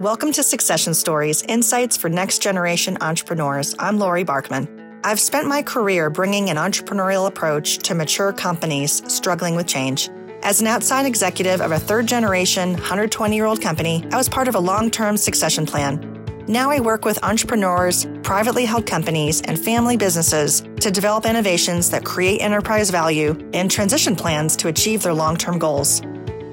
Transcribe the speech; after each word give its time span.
Welcome 0.00 0.30
to 0.34 0.44
Succession 0.44 0.94
Stories 0.94 1.42
Insights 1.42 1.96
for 1.96 2.08
Next 2.08 2.40
Generation 2.40 2.96
Entrepreneurs. 3.00 3.74
I'm 3.80 3.98
Lori 3.98 4.24
Barkman. 4.24 5.00
I've 5.02 5.18
spent 5.18 5.48
my 5.48 5.60
career 5.60 6.08
bringing 6.08 6.50
an 6.50 6.56
entrepreneurial 6.56 7.26
approach 7.26 7.78
to 7.78 7.96
mature 7.96 8.32
companies 8.32 9.02
struggling 9.12 9.56
with 9.56 9.66
change. 9.66 10.08
As 10.44 10.60
an 10.60 10.68
outside 10.68 11.04
executive 11.04 11.60
of 11.60 11.72
a 11.72 11.80
third 11.80 12.06
generation, 12.06 12.74
120 12.74 13.34
year 13.34 13.46
old 13.46 13.60
company, 13.60 14.06
I 14.12 14.16
was 14.16 14.28
part 14.28 14.46
of 14.46 14.54
a 14.54 14.60
long 14.60 14.88
term 14.88 15.16
succession 15.16 15.66
plan. 15.66 16.44
Now 16.46 16.70
I 16.70 16.78
work 16.78 17.04
with 17.04 17.18
entrepreneurs, 17.24 18.06
privately 18.22 18.66
held 18.66 18.86
companies, 18.86 19.42
and 19.42 19.58
family 19.58 19.96
businesses 19.96 20.60
to 20.78 20.92
develop 20.92 21.26
innovations 21.26 21.90
that 21.90 22.04
create 22.04 22.40
enterprise 22.40 22.90
value 22.90 23.36
and 23.52 23.68
transition 23.68 24.14
plans 24.14 24.54
to 24.58 24.68
achieve 24.68 25.02
their 25.02 25.12
long 25.12 25.36
term 25.36 25.58
goals. 25.58 26.02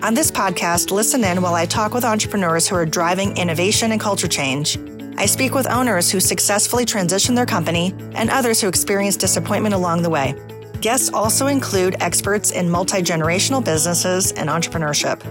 On 0.06 0.14
this 0.14 0.30
podcast, 0.30 0.92
listen 0.92 1.24
in 1.24 1.42
while 1.42 1.56
I 1.56 1.66
talk 1.66 1.96
with 1.96 2.06
entrepreneurs 2.06 2.68
who 2.68 2.75
are 2.75 2.86
driving 2.86 3.36
innovation 3.38 3.92
and 3.92 4.00
culture 4.00 4.28
change. 4.28 4.78
I 5.18 5.25
speak 5.25 5.56
with 5.56 5.68
owners 5.68 6.12
who 6.12 6.20
successfully 6.20 6.86
transition 6.86 7.34
their 7.34 7.48
company 7.48 7.92
and 8.14 8.29
others 8.29 8.62
who 8.62 8.68
experience 8.68 9.18
disappointment 9.18 9.74
along 9.74 10.04
the 10.04 10.12
way. 10.12 10.36
Guests 10.79 11.10
also 11.12 11.48
include 11.48 11.96
experts 12.02 12.52
in 12.52 12.70
multi 12.70 13.02
generational 13.02 13.65
businesses 13.65 14.32
and 14.34 14.48
entrepreneurship. 14.48 15.24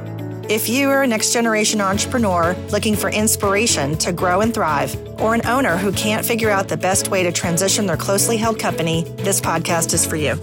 If 0.51 0.69
you 0.69 0.91
are 0.91 1.05
a 1.05 1.07
next 1.07 1.33
generation 1.33 1.81
entrepreneur 1.81 2.57
looking 2.71 2.97
for 2.97 3.11
inspiration 3.11 3.97
to 3.99 4.11
grow 4.11 4.41
and 4.41 4.53
thrive, 4.53 4.97
or 5.21 5.37
an 5.37 5.47
owner 5.47 5.77
who 5.77 5.93
can't 5.93 6.27
figure 6.27 6.51
out 6.51 6.67
the 6.67 6.77
best 6.77 7.13
way 7.13 7.23
to 7.23 7.31
transition 7.31 7.87
their 7.87 7.97
closely 7.97 8.37
held 8.37 8.59
company, 8.59 9.05
this 9.19 9.41
podcast 9.41 9.95
is 9.95 10.05
for 10.05 10.17
you. 10.17 10.35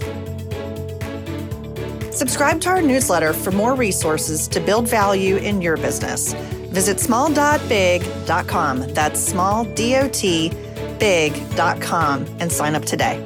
Subscribe 2.22 2.60
to 2.60 2.68
our 2.68 2.80
newsletter 2.80 3.32
for 3.32 3.50
more 3.50 3.74
resources 3.74 4.46
to 4.46 4.60
build 4.60 4.86
value 4.86 5.38
in 5.38 5.60
your 5.60 5.76
business. 5.76 6.34
Visit 6.70 7.00
small.big.com. 7.00 8.78
That's 8.94 9.18
small, 9.18 9.64
D 9.64 9.96
O 9.96 10.08
T, 10.08 10.52
big.com 11.00 12.24
and 12.38 12.52
sign 12.52 12.76
up 12.76 12.84
today. 12.84 13.20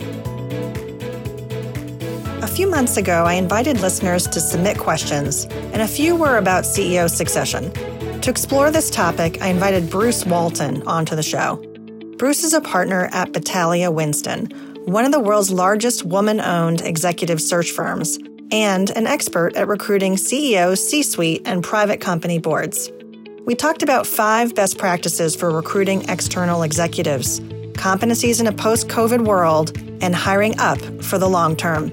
A 2.40 2.46
few 2.46 2.70
months 2.70 2.96
ago, 2.96 3.26
I 3.26 3.34
invited 3.34 3.82
listeners 3.82 4.26
to 4.28 4.40
submit 4.40 4.78
questions, 4.78 5.44
and 5.44 5.82
a 5.82 5.86
few 5.86 6.16
were 6.16 6.38
about 6.38 6.64
CEO 6.64 7.10
succession. 7.10 7.70
To 8.22 8.30
explore 8.30 8.70
this 8.70 8.88
topic, 8.88 9.42
I 9.42 9.48
invited 9.48 9.90
Bruce 9.90 10.24
Walton 10.24 10.82
onto 10.88 11.14
the 11.14 11.22
show. 11.22 11.56
Bruce 12.16 12.44
is 12.44 12.54
a 12.54 12.62
partner 12.62 13.10
at 13.12 13.32
Battalia 13.32 13.92
Winston, 13.92 14.46
one 14.86 15.04
of 15.04 15.12
the 15.12 15.20
world's 15.20 15.50
largest 15.50 16.06
woman 16.06 16.40
owned 16.40 16.80
executive 16.80 17.42
search 17.42 17.72
firms 17.72 18.18
and 18.56 18.88
an 18.92 19.06
expert 19.06 19.54
at 19.54 19.68
recruiting 19.68 20.16
CEOs, 20.16 20.82
C 20.88 21.02
suite, 21.02 21.42
and 21.44 21.62
private 21.62 22.00
company 22.00 22.38
boards. 22.38 22.90
We 23.44 23.54
talked 23.54 23.82
about 23.82 24.06
five 24.06 24.54
best 24.54 24.78
practices 24.78 25.36
for 25.36 25.50
recruiting 25.50 26.08
external 26.08 26.62
executives, 26.62 27.40
competencies 27.74 28.40
in 28.40 28.46
a 28.46 28.52
post 28.52 28.88
COVID 28.88 29.26
world, 29.26 29.76
and 30.00 30.14
hiring 30.14 30.58
up 30.58 30.80
for 31.04 31.18
the 31.18 31.28
long 31.28 31.54
term. 31.54 31.90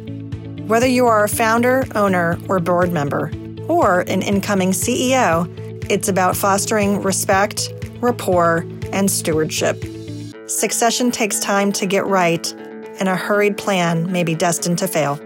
Whether 0.70 0.88
you 0.88 1.06
are 1.06 1.26
a 1.26 1.30
founder, 1.30 1.84
owner, 1.96 2.40
or 2.48 2.62
board 2.62 2.94
member, 2.94 3.30
or 3.68 4.02
an 4.08 4.22
incoming 4.22 4.72
CEO, 4.72 5.50
it's 5.92 6.08
about 6.08 6.38
fostering 6.38 7.02
respect, 7.02 7.74
rapport, 8.00 8.66
and 8.94 9.12
stewardship. 9.12 9.84
Succession 10.48 11.12
takes 11.12 11.40
time 11.40 11.74
to 11.74 11.86
get 11.86 12.06
right, 12.06 12.50
and 13.00 13.10
a 13.10 13.18
hurried 13.18 13.58
plan 13.58 14.10
may 14.14 14.24
be 14.24 14.34
destined 14.34 14.78
to 14.78 14.88
fail. 14.88 15.20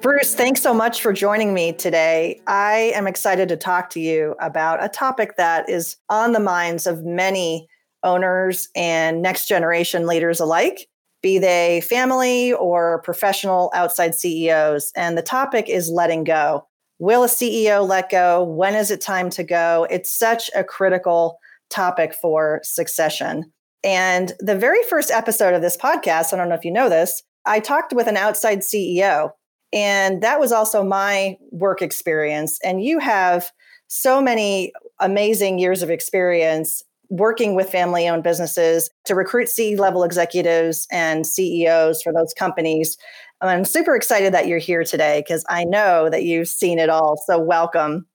Bruce, 0.00 0.32
thanks 0.32 0.62
so 0.62 0.72
much 0.72 1.02
for 1.02 1.12
joining 1.12 1.52
me 1.52 1.72
today. 1.72 2.40
I 2.46 2.92
am 2.94 3.08
excited 3.08 3.48
to 3.48 3.56
talk 3.56 3.90
to 3.90 4.00
you 4.00 4.36
about 4.40 4.82
a 4.82 4.88
topic 4.88 5.36
that 5.38 5.68
is 5.68 5.96
on 6.08 6.30
the 6.30 6.40
minds 6.40 6.86
of 6.86 7.04
many 7.04 7.66
owners 8.04 8.68
and 8.76 9.22
next 9.22 9.48
generation 9.48 10.06
leaders 10.06 10.38
alike, 10.38 10.86
be 11.20 11.38
they 11.38 11.80
family 11.80 12.52
or 12.52 13.02
professional 13.02 13.72
outside 13.74 14.14
CEOs. 14.14 14.92
And 14.94 15.18
the 15.18 15.22
topic 15.22 15.68
is 15.68 15.90
letting 15.90 16.22
go. 16.22 16.68
Will 17.00 17.24
a 17.24 17.28
CEO 17.28 17.86
let 17.86 18.08
go? 18.08 18.44
When 18.44 18.76
is 18.76 18.92
it 18.92 19.00
time 19.00 19.30
to 19.30 19.42
go? 19.42 19.84
It's 19.90 20.16
such 20.16 20.48
a 20.54 20.62
critical 20.62 21.40
topic 21.70 22.14
for 22.14 22.60
succession. 22.62 23.52
And 23.82 24.32
the 24.38 24.56
very 24.56 24.82
first 24.84 25.10
episode 25.10 25.54
of 25.54 25.62
this 25.62 25.76
podcast, 25.76 26.32
I 26.32 26.36
don't 26.36 26.48
know 26.48 26.54
if 26.54 26.64
you 26.64 26.72
know 26.72 26.88
this, 26.88 27.24
I 27.44 27.58
talked 27.58 27.92
with 27.92 28.06
an 28.06 28.16
outside 28.16 28.60
CEO 28.60 29.30
and 29.72 30.22
that 30.22 30.40
was 30.40 30.52
also 30.52 30.82
my 30.82 31.36
work 31.50 31.82
experience. 31.82 32.58
And 32.64 32.82
you 32.82 32.98
have 32.98 33.50
so 33.88 34.20
many 34.20 34.72
amazing 35.00 35.58
years 35.58 35.82
of 35.82 35.90
experience 35.90 36.82
working 37.10 37.54
with 37.54 37.70
family 37.70 38.06
owned 38.08 38.22
businesses 38.22 38.90
to 39.06 39.14
recruit 39.14 39.48
C 39.48 39.76
level 39.76 40.04
executives 40.04 40.86
and 40.90 41.26
CEOs 41.26 42.02
for 42.02 42.12
those 42.12 42.34
companies. 42.34 42.98
I'm 43.40 43.64
super 43.64 43.94
excited 43.94 44.34
that 44.34 44.46
you're 44.46 44.58
here 44.58 44.84
today 44.84 45.22
because 45.26 45.44
I 45.48 45.64
know 45.64 46.10
that 46.10 46.24
you've 46.24 46.48
seen 46.48 46.78
it 46.78 46.90
all. 46.90 47.16
So, 47.26 47.38
welcome. 47.38 48.06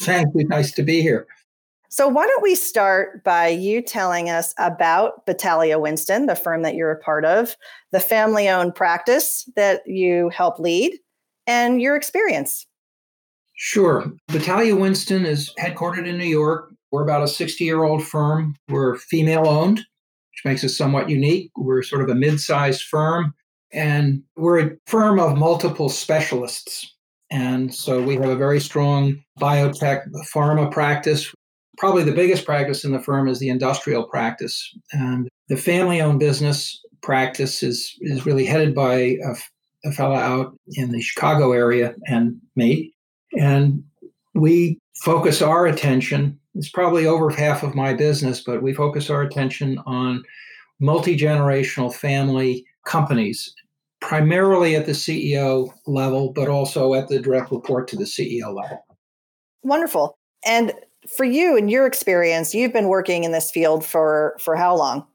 Thank 0.00 0.28
you. 0.34 0.46
Nice 0.46 0.72
to 0.72 0.82
be 0.82 1.02
here. 1.02 1.26
So, 1.92 2.08
why 2.08 2.26
don't 2.26 2.42
we 2.42 2.54
start 2.54 3.22
by 3.22 3.48
you 3.48 3.82
telling 3.82 4.30
us 4.30 4.54
about 4.56 5.26
Battalia 5.26 5.78
Winston, 5.78 6.24
the 6.24 6.34
firm 6.34 6.62
that 6.62 6.74
you're 6.74 6.90
a 6.90 6.98
part 6.98 7.26
of, 7.26 7.54
the 7.90 8.00
family 8.00 8.48
owned 8.48 8.74
practice 8.74 9.46
that 9.56 9.82
you 9.84 10.30
help 10.30 10.58
lead, 10.58 10.98
and 11.46 11.82
your 11.82 11.94
experience? 11.94 12.66
Sure. 13.56 14.10
Battalia 14.30 14.80
Winston 14.80 15.26
is 15.26 15.52
headquartered 15.60 16.06
in 16.06 16.16
New 16.16 16.24
York. 16.24 16.72
We're 16.92 17.02
about 17.02 17.24
a 17.24 17.28
60 17.28 17.62
year 17.62 17.82
old 17.82 18.02
firm. 18.02 18.56
We're 18.70 18.96
female 18.96 19.46
owned, 19.46 19.76
which 19.76 20.46
makes 20.46 20.64
us 20.64 20.74
somewhat 20.74 21.10
unique. 21.10 21.50
We're 21.58 21.82
sort 21.82 22.00
of 22.00 22.08
a 22.08 22.14
mid 22.14 22.40
sized 22.40 22.84
firm, 22.84 23.34
and 23.70 24.22
we're 24.34 24.60
a 24.60 24.70
firm 24.86 25.20
of 25.20 25.36
multiple 25.36 25.90
specialists. 25.90 26.90
And 27.30 27.74
so 27.74 28.02
we 28.02 28.14
have 28.14 28.30
a 28.30 28.36
very 28.36 28.60
strong 28.60 29.22
biotech 29.38 30.04
pharma 30.34 30.72
practice 30.72 31.34
probably 31.78 32.04
the 32.04 32.12
biggest 32.12 32.44
practice 32.44 32.84
in 32.84 32.92
the 32.92 33.00
firm 33.00 33.28
is 33.28 33.38
the 33.38 33.48
industrial 33.48 34.04
practice. 34.04 34.76
And 34.92 35.28
the 35.48 35.56
family 35.56 36.00
owned 36.00 36.20
business 36.20 36.80
practice 37.02 37.62
is, 37.62 37.96
is 38.00 38.26
really 38.26 38.44
headed 38.44 38.74
by 38.74 38.94
a, 38.94 39.34
a 39.84 39.92
fellow 39.92 40.16
out 40.16 40.56
in 40.72 40.92
the 40.92 41.00
Chicago 41.00 41.52
area 41.52 41.94
and 42.06 42.40
me. 42.56 42.94
And 43.38 43.82
we 44.34 44.78
focus 45.02 45.42
our 45.42 45.66
attention, 45.66 46.38
it's 46.54 46.70
probably 46.70 47.06
over 47.06 47.30
half 47.30 47.62
of 47.62 47.74
my 47.74 47.94
business, 47.94 48.42
but 48.42 48.62
we 48.62 48.72
focus 48.72 49.10
our 49.10 49.22
attention 49.22 49.78
on 49.86 50.22
multi 50.80 51.16
generational 51.16 51.92
family 51.92 52.64
companies, 52.84 53.54
primarily 54.00 54.76
at 54.76 54.86
the 54.86 54.92
CEO 54.92 55.72
level, 55.86 56.32
but 56.32 56.48
also 56.48 56.94
at 56.94 57.08
the 57.08 57.20
direct 57.20 57.50
report 57.50 57.88
to 57.88 57.96
the 57.96 58.04
CEO 58.04 58.54
level. 58.54 58.84
Wonderful. 59.62 60.18
And 60.44 60.72
for 61.16 61.24
you 61.24 61.56
and 61.56 61.70
your 61.70 61.86
experience, 61.86 62.54
you've 62.54 62.72
been 62.72 62.88
working 62.88 63.24
in 63.24 63.32
this 63.32 63.50
field 63.50 63.84
for 63.84 64.36
for 64.40 64.56
how 64.56 64.76
long? 64.76 65.06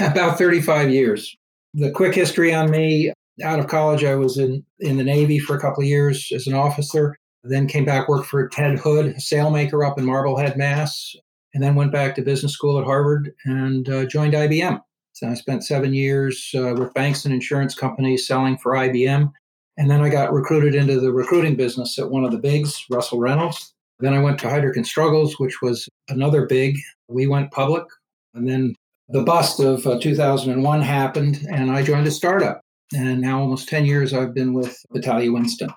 About 0.00 0.38
35 0.38 0.90
years. 0.90 1.36
The 1.74 1.90
quick 1.90 2.14
history 2.14 2.52
on 2.52 2.70
me 2.70 3.12
out 3.42 3.58
of 3.58 3.68
college, 3.68 4.04
I 4.04 4.14
was 4.16 4.38
in, 4.38 4.64
in 4.80 4.96
the 4.96 5.04
Navy 5.04 5.38
for 5.38 5.56
a 5.56 5.60
couple 5.60 5.82
of 5.82 5.88
years 5.88 6.30
as 6.34 6.46
an 6.46 6.54
officer, 6.54 7.16
then 7.44 7.66
came 7.66 7.84
back, 7.84 8.08
worked 8.08 8.26
for 8.26 8.48
Ted 8.48 8.78
Hood, 8.78 9.06
a 9.06 9.14
sailmaker 9.14 9.86
up 9.86 9.98
in 9.98 10.04
Marblehead, 10.04 10.56
Mass, 10.56 11.14
and 11.54 11.62
then 11.62 11.74
went 11.74 11.92
back 11.92 12.14
to 12.14 12.22
business 12.22 12.52
school 12.52 12.78
at 12.78 12.84
Harvard 12.84 13.32
and 13.44 13.88
uh, 13.88 14.04
joined 14.04 14.34
IBM. 14.34 14.80
So 15.12 15.28
I 15.28 15.34
spent 15.34 15.64
seven 15.64 15.94
years 15.94 16.50
uh, 16.54 16.74
with 16.74 16.94
banks 16.94 17.24
and 17.24 17.34
insurance 17.34 17.74
companies 17.74 18.26
selling 18.26 18.58
for 18.58 18.72
IBM. 18.72 19.32
And 19.76 19.90
then 19.90 20.02
I 20.02 20.08
got 20.08 20.32
recruited 20.32 20.74
into 20.74 21.00
the 21.00 21.12
recruiting 21.12 21.56
business 21.56 21.98
at 21.98 22.10
one 22.10 22.24
of 22.24 22.32
the 22.32 22.38
bigs, 22.38 22.84
Russell 22.90 23.18
Reynolds. 23.18 23.74
Then 24.00 24.14
I 24.14 24.22
went 24.22 24.38
to 24.40 24.48
and 24.48 24.86
Struggles, 24.86 25.38
which 25.38 25.60
was 25.62 25.88
another 26.08 26.46
big. 26.46 26.76
We 27.08 27.26
went 27.26 27.50
public. 27.50 27.84
And 28.34 28.48
then 28.48 28.74
the 29.08 29.22
bust 29.22 29.60
of 29.60 29.86
uh, 29.86 29.98
2001 29.98 30.82
happened, 30.82 31.46
and 31.50 31.70
I 31.70 31.82
joined 31.82 32.06
a 32.06 32.10
startup. 32.10 32.60
And 32.92 33.20
now, 33.20 33.40
almost 33.40 33.68
10 33.68 33.86
years, 33.86 34.12
I've 34.12 34.34
been 34.34 34.52
with 34.52 34.76
Battalia 34.92 35.32
Winston. 35.32 35.70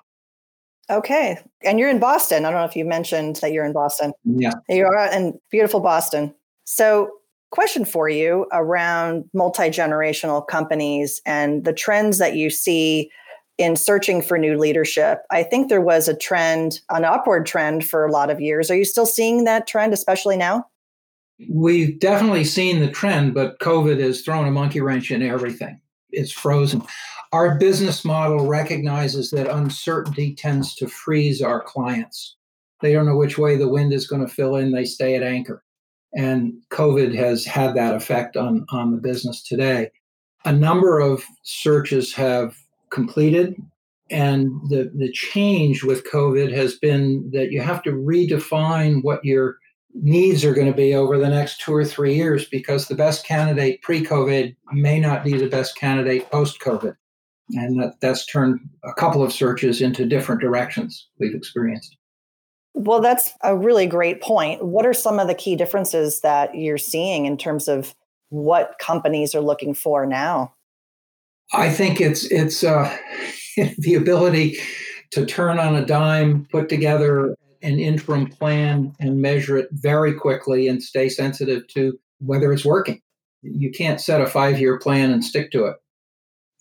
Okay. 0.90 1.38
And 1.62 1.78
you're 1.78 1.88
in 1.88 2.00
Boston. 2.00 2.44
I 2.44 2.50
don't 2.50 2.60
know 2.60 2.66
if 2.66 2.76
you 2.76 2.84
mentioned 2.84 3.36
that 3.36 3.52
you're 3.52 3.64
in 3.64 3.72
Boston. 3.72 4.12
Yeah. 4.24 4.52
You 4.68 4.86
are 4.86 5.12
in 5.12 5.38
beautiful 5.50 5.80
Boston. 5.80 6.34
So, 6.64 7.10
question 7.50 7.84
for 7.84 8.08
you 8.08 8.46
around 8.52 9.24
multi 9.32 9.68
generational 9.68 10.44
companies 10.44 11.22
and 11.24 11.64
the 11.64 11.72
trends 11.72 12.18
that 12.18 12.34
you 12.34 12.50
see 12.50 13.10
in 13.58 13.76
searching 13.76 14.20
for 14.20 14.36
new 14.36 14.58
leadership. 14.58 15.22
I 15.30 15.42
think 15.42 15.68
there 15.68 15.80
was 15.80 16.08
a 16.08 16.16
trend, 16.16 16.80
an 16.90 17.04
upward 17.04 17.46
trend 17.46 17.86
for 17.86 18.04
a 18.04 18.10
lot 18.10 18.30
of 18.30 18.40
years. 18.40 18.70
Are 18.70 18.76
you 18.76 18.84
still 18.84 19.06
seeing 19.06 19.44
that 19.44 19.66
trend, 19.66 19.92
especially 19.92 20.36
now? 20.36 20.66
We've 21.48 21.98
definitely 21.98 22.44
seen 22.44 22.80
the 22.80 22.90
trend, 22.90 23.34
but 23.34 23.58
COVID 23.60 24.00
has 24.00 24.22
thrown 24.22 24.46
a 24.46 24.50
monkey 24.50 24.80
wrench 24.80 25.10
in 25.10 25.22
everything. 25.22 25.80
It's 26.10 26.32
frozen. 26.32 26.82
Our 27.32 27.58
business 27.58 28.04
model 28.04 28.46
recognizes 28.46 29.30
that 29.30 29.52
uncertainty 29.52 30.34
tends 30.34 30.74
to 30.76 30.86
freeze 30.86 31.42
our 31.42 31.60
clients. 31.60 32.36
They 32.80 32.92
don't 32.92 33.06
know 33.06 33.16
which 33.16 33.38
way 33.38 33.56
the 33.56 33.68
wind 33.68 33.92
is 33.92 34.06
going 34.06 34.24
to 34.24 34.32
fill 34.32 34.56
in. 34.56 34.72
They 34.72 34.84
stay 34.84 35.16
at 35.16 35.22
anchor. 35.22 35.64
And 36.12 36.54
COVID 36.70 37.14
has 37.16 37.44
had 37.44 37.74
that 37.74 37.96
effect 37.96 38.36
on, 38.36 38.66
on 38.70 38.92
the 38.92 38.98
business 38.98 39.42
today. 39.42 39.90
A 40.44 40.52
number 40.52 41.00
of 41.00 41.24
searches 41.42 42.14
have 42.14 42.56
completed. 42.94 43.56
And 44.10 44.50
the, 44.68 44.90
the 44.94 45.10
change 45.12 45.82
with 45.82 46.10
COVID 46.10 46.52
has 46.52 46.76
been 46.76 47.30
that 47.32 47.50
you 47.50 47.60
have 47.60 47.82
to 47.82 47.90
redefine 47.90 49.02
what 49.02 49.24
your 49.24 49.56
needs 49.94 50.44
are 50.44 50.54
going 50.54 50.66
to 50.66 50.76
be 50.76 50.94
over 50.94 51.18
the 51.18 51.28
next 51.28 51.60
two 51.60 51.74
or 51.74 51.84
three 51.84 52.14
years 52.14 52.46
because 52.46 52.88
the 52.88 52.94
best 52.94 53.26
candidate 53.26 53.80
pre 53.82 54.04
COVID 54.04 54.54
may 54.72 55.00
not 55.00 55.24
be 55.24 55.36
the 55.36 55.48
best 55.48 55.76
candidate 55.76 56.30
post 56.30 56.60
COVID. 56.60 56.96
And 57.52 57.80
that, 57.80 58.00
that's 58.00 58.26
turned 58.26 58.60
a 58.84 58.92
couple 58.94 59.22
of 59.22 59.32
searches 59.32 59.80
into 59.80 60.06
different 60.06 60.40
directions 60.40 61.08
we've 61.18 61.34
experienced. 61.34 61.96
Well, 62.74 63.00
that's 63.00 63.32
a 63.42 63.56
really 63.56 63.86
great 63.86 64.20
point. 64.20 64.64
What 64.64 64.84
are 64.84 64.94
some 64.94 65.20
of 65.20 65.28
the 65.28 65.34
key 65.34 65.54
differences 65.54 66.20
that 66.22 66.54
you're 66.54 66.78
seeing 66.78 67.26
in 67.26 67.36
terms 67.36 67.68
of 67.68 67.94
what 68.30 68.76
companies 68.80 69.34
are 69.34 69.40
looking 69.40 69.74
for 69.74 70.06
now? 70.06 70.54
I 71.52 71.70
think 71.70 72.00
it's 72.00 72.24
it's 72.30 72.64
uh, 72.64 72.96
the 73.78 73.94
ability 73.94 74.58
to 75.12 75.24
turn 75.24 75.58
on 75.58 75.76
a 75.76 75.86
dime, 75.86 76.46
put 76.50 76.68
together 76.68 77.36
an 77.62 77.78
interim 77.78 78.26
plan, 78.26 78.92
and 79.00 79.22
measure 79.22 79.56
it 79.56 79.68
very 79.72 80.12
quickly, 80.12 80.68
and 80.68 80.82
stay 80.82 81.08
sensitive 81.08 81.66
to 81.68 81.98
whether 82.18 82.52
it's 82.52 82.64
working. 82.64 83.00
You 83.42 83.70
can't 83.70 84.00
set 84.00 84.20
a 84.20 84.26
five-year 84.26 84.78
plan 84.78 85.10
and 85.10 85.24
stick 85.24 85.50
to 85.52 85.66
it. 85.66 85.76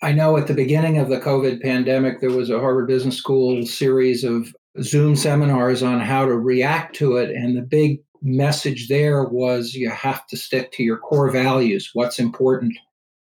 I 0.02 0.12
know 0.12 0.36
at 0.38 0.48
the 0.48 0.54
beginning 0.54 0.98
of 0.98 1.10
the 1.10 1.20
COVID 1.20 1.62
pandemic, 1.62 2.20
there 2.20 2.32
was 2.32 2.50
a 2.50 2.60
Harvard 2.60 2.88
Business 2.88 3.18
School 3.18 3.66
series 3.66 4.24
of 4.24 4.54
Zoom 4.82 5.16
seminars 5.16 5.82
on 5.82 6.02
how 6.02 6.26
to 6.26 6.38
react 6.38 6.96
to 6.98 7.18
it. 7.18 7.30
And 7.30 7.56
the 7.56 7.62
big 7.62 8.00
message 8.22 8.88
there 8.88 9.24
was 9.24 9.74
you 9.74 9.90
have 9.90 10.26
to 10.28 10.38
stick 10.38 10.72
to 10.74 10.84
your 10.84 10.98
core 10.98 11.32
values, 11.32 11.90
what's 11.94 12.20
important, 12.20 12.74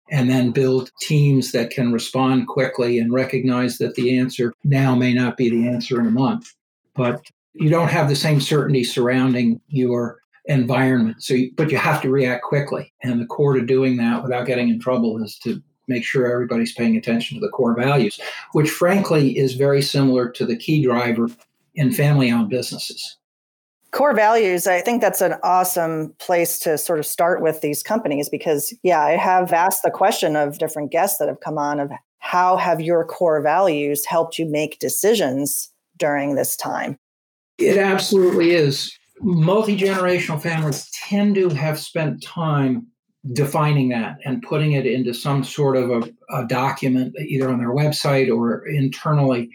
and 0.10 0.30
then 0.30 0.52
build 0.52 0.92
teams 1.02 1.52
that 1.52 1.72
can 1.72 1.92
respond 1.92 2.48
quickly 2.48 3.00
and 3.00 3.13
recognize 3.13 3.78
that 3.80 3.96
the 3.96 4.18
answer 4.18 4.54
now 4.63 4.96
may 4.96 5.13
not 5.13 5.38
be 5.38 5.50
the 5.50 5.68
answer 5.68 6.00
in 6.00 6.07
a 6.07 6.12
month. 6.12 6.54
But 6.96 7.22
you 7.54 7.69
don't 7.69 7.90
have 7.90 8.10
the 8.10 8.16
same 8.16 8.40
certainty 8.40 8.84
surrounding 8.84 9.60
your 9.68 10.19
environment. 10.46 11.24
So, 11.24 11.34
you, 11.34 11.52
but 11.56 11.72
you 11.72 11.78
have 11.78 12.02
to 12.02 12.10
react 12.10 12.44
quickly. 12.44 12.94
And 13.04 13.19
the 13.19 13.25
core 13.25 13.54
to 13.54 13.66
doing 13.66 13.98
that 13.98 14.22
without 14.22 14.46
getting 14.46 14.69
in 14.69 14.80
trouble 14.80 15.22
is 15.24 15.38
to 15.40 15.62
make 15.88 16.04
sure 16.04 16.31
everybody's 16.31 16.74
paying 16.74 16.98
attention 16.98 17.40
to 17.40 17.46
the 17.46 17.51
core 17.51 17.75
values, 17.75 18.19
which 18.54 18.69
frankly 18.69 19.38
is 19.38 19.54
very 19.54 19.81
similar 19.81 20.30
to 20.30 20.46
the 20.46 20.58
key 20.58 20.84
driver 20.84 21.30
in 21.75 21.92
family 21.92 22.31
owned 22.31 22.50
businesses. 22.50 23.18
Core 23.96 24.14
values, 24.14 24.68
I 24.68 24.82
think 24.82 25.00
that's 25.00 25.22
an 25.22 25.36
awesome 25.42 26.14
place 26.20 26.60
to 26.60 26.78
sort 26.78 27.00
of 27.00 27.06
start 27.06 27.42
with 27.42 27.62
these 27.62 27.82
companies 27.82 28.28
because, 28.28 28.74
yeah, 28.84 29.00
I 29.00 29.12
have 29.12 29.54
asked 29.54 29.84
the 29.86 29.90
question 29.90 30.36
of 30.36 30.58
different 30.58 30.92
guests 30.92 31.18
that 31.18 31.30
have 31.30 31.40
come 31.40 31.58
on 31.58 31.80
of 31.80 31.90
how 32.20 32.58
have 32.58 32.82
your 32.82 33.06
core 33.06 33.42
values 33.42 34.06
helped 34.06 34.38
you 34.38 34.48
make 34.48 34.80
decisions 34.80 35.72
during 35.96 36.36
this 36.36 36.58
time? 36.58 37.00
It 37.58 37.78
absolutely 37.78 38.52
is. 38.52 38.92
Multi 39.22 39.78
generational 39.78 40.42
families 40.42 40.90
tend 41.08 41.36
to 41.36 41.48
have 41.52 41.80
spent 41.80 42.22
time 42.22 42.86
defining 43.32 43.88
that 43.90 44.18
and 44.26 44.44
putting 44.44 44.74
it 44.74 44.86
into 44.86 45.14
some 45.14 45.42
sort 45.42 45.78
of 45.78 45.90
a, 45.90 46.38
a, 46.38 46.46
document, 46.48 47.16
either 47.18 47.48
on 47.48 47.60
their 47.60 47.74
website 47.74 48.30
or 48.30 48.68
internally. 48.68 49.50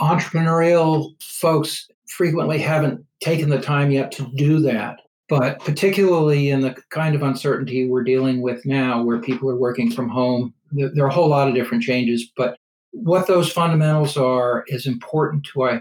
Entrepreneurial 0.00 1.12
folks 1.22 1.88
frequently 2.16 2.58
haven't 2.58 3.04
taken 3.20 3.48
the 3.50 3.60
time 3.60 3.90
yet 3.90 4.12
to 4.12 4.30
do 4.36 4.60
that. 4.60 5.00
But 5.28 5.58
particularly 5.60 6.50
in 6.50 6.60
the 6.60 6.76
kind 6.90 7.14
of 7.14 7.22
uncertainty 7.22 7.88
we're 7.88 8.04
dealing 8.04 8.42
with 8.42 8.64
now, 8.66 9.02
where 9.02 9.20
people 9.20 9.48
are 9.50 9.56
working 9.56 9.90
from 9.90 10.08
home, 10.08 10.52
there, 10.70 11.04
are 11.04 11.08
a 11.08 11.12
whole 11.12 11.28
lot 11.28 11.48
of 11.48 11.54
different 11.54 11.82
changes. 11.82 12.30
But 12.36 12.58
what 12.92 13.26
those 13.26 13.50
fundamentals 13.50 14.16
are 14.16 14.64
is 14.68 14.86
important 14.86 15.46
to, 15.52 15.64
I, 15.64 15.80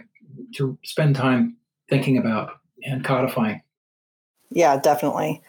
to 0.55 0.77
spend 0.83 1.15
time 1.15 1.57
thinking 1.89 2.17
about 2.17 2.51
and 2.83 3.03
codifying. 3.03 3.61
Yeah, 4.49 4.79
definitely. 4.79 5.41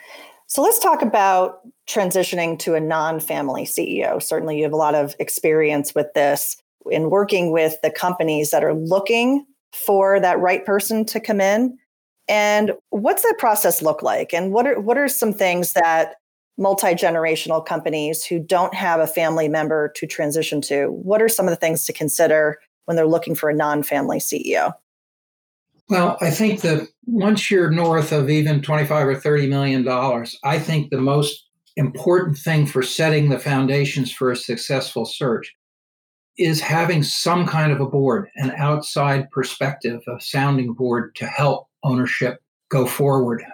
So 0.47 0.61
let's 0.61 0.79
talk 0.79 1.01
about 1.01 1.61
transitioning 1.87 2.59
to 2.61 2.75
a 2.75 2.81
non 2.81 3.21
family 3.21 3.65
CEO. 3.65 4.23
Certainly, 4.23 4.57
you 4.59 4.65
have 4.65 4.73
a 4.73 4.77
lot 4.77 4.95
of 4.95 5.15
experience 5.19 5.95
with 5.95 6.13
this 6.15 6.57
in 6.91 7.11
working 7.11 7.53
with 7.53 7.77
the 7.83 7.91
companies 7.91 8.51
that 8.51 8.65
are 8.65 8.75
looking 8.75 9.47
for 9.75 10.21
that 10.21 10.39
right 10.39 10.65
person 10.65 11.05
to 11.07 11.21
come 11.21 11.41
in. 11.41 11.77
And 12.29 12.73
what's 12.91 13.23
that 13.23 13.37
process 13.39 13.83
look 13.83 14.03
like? 14.03 14.33
And 14.33 14.53
what 14.53 14.67
are 14.67 14.81
what 14.81 14.97
are 14.97 15.09
some 15.09 15.33
things 15.33 15.73
that 15.75 16.15
multi-generational 16.57 17.65
companies 17.65 18.25
who 18.25 18.39
don't 18.39 18.75
have 18.75 19.01
a 19.01 19.07
family 19.07 19.49
member 19.49 19.93
to 19.97 20.07
transition 20.07 20.61
to, 20.61 20.87
what 20.87 21.21
are 21.21 21.29
some 21.29 21.47
of 21.47 21.51
the 21.51 21.57
things 21.57 21.85
to 21.85 21.93
consider 21.93 22.59
when 22.85 22.97
they're 22.97 23.09
looking 23.09 23.35
for 23.35 23.51
a 23.51 23.55
non-family 23.55 24.19
CEO? 24.19 24.73
Well, 25.89 26.17
I 26.21 26.31
think 26.31 26.61
that 26.63 26.89
once 27.07 27.51
you're 27.51 27.71
north 27.71 28.13
of 28.13 28.31
even 28.31 28.63
25 28.63 29.07
or 29.07 29.15
30 29.17 29.49
million 29.49 29.85
dollars, 29.85 30.39
I 30.45 30.59
think 30.59 30.91
the 30.91 31.01
most 31.01 31.45
important 31.77 32.39
thing 32.39 32.67
for 32.67 32.83
setting 32.83 33.29
the 33.29 33.39
foundations 33.39 34.13
for 34.13 34.31
a 34.31 34.37
successful 34.37 35.05
search 35.05 35.55
is 36.39 36.61
having 36.61 37.03
some 37.03 37.47
kind 37.47 37.73
of 37.73 37.81
a 37.81 37.87
board, 37.87 38.29
an 38.37 38.53
outside 38.57 39.31
perspective, 39.31 40.03
a 40.09 40.21
sounding 40.21 40.73
board 40.73 41.15
to 41.17 41.27
help 41.27 41.69
ownership 41.83 42.41
go 42.71 42.87
forward. 42.87 43.45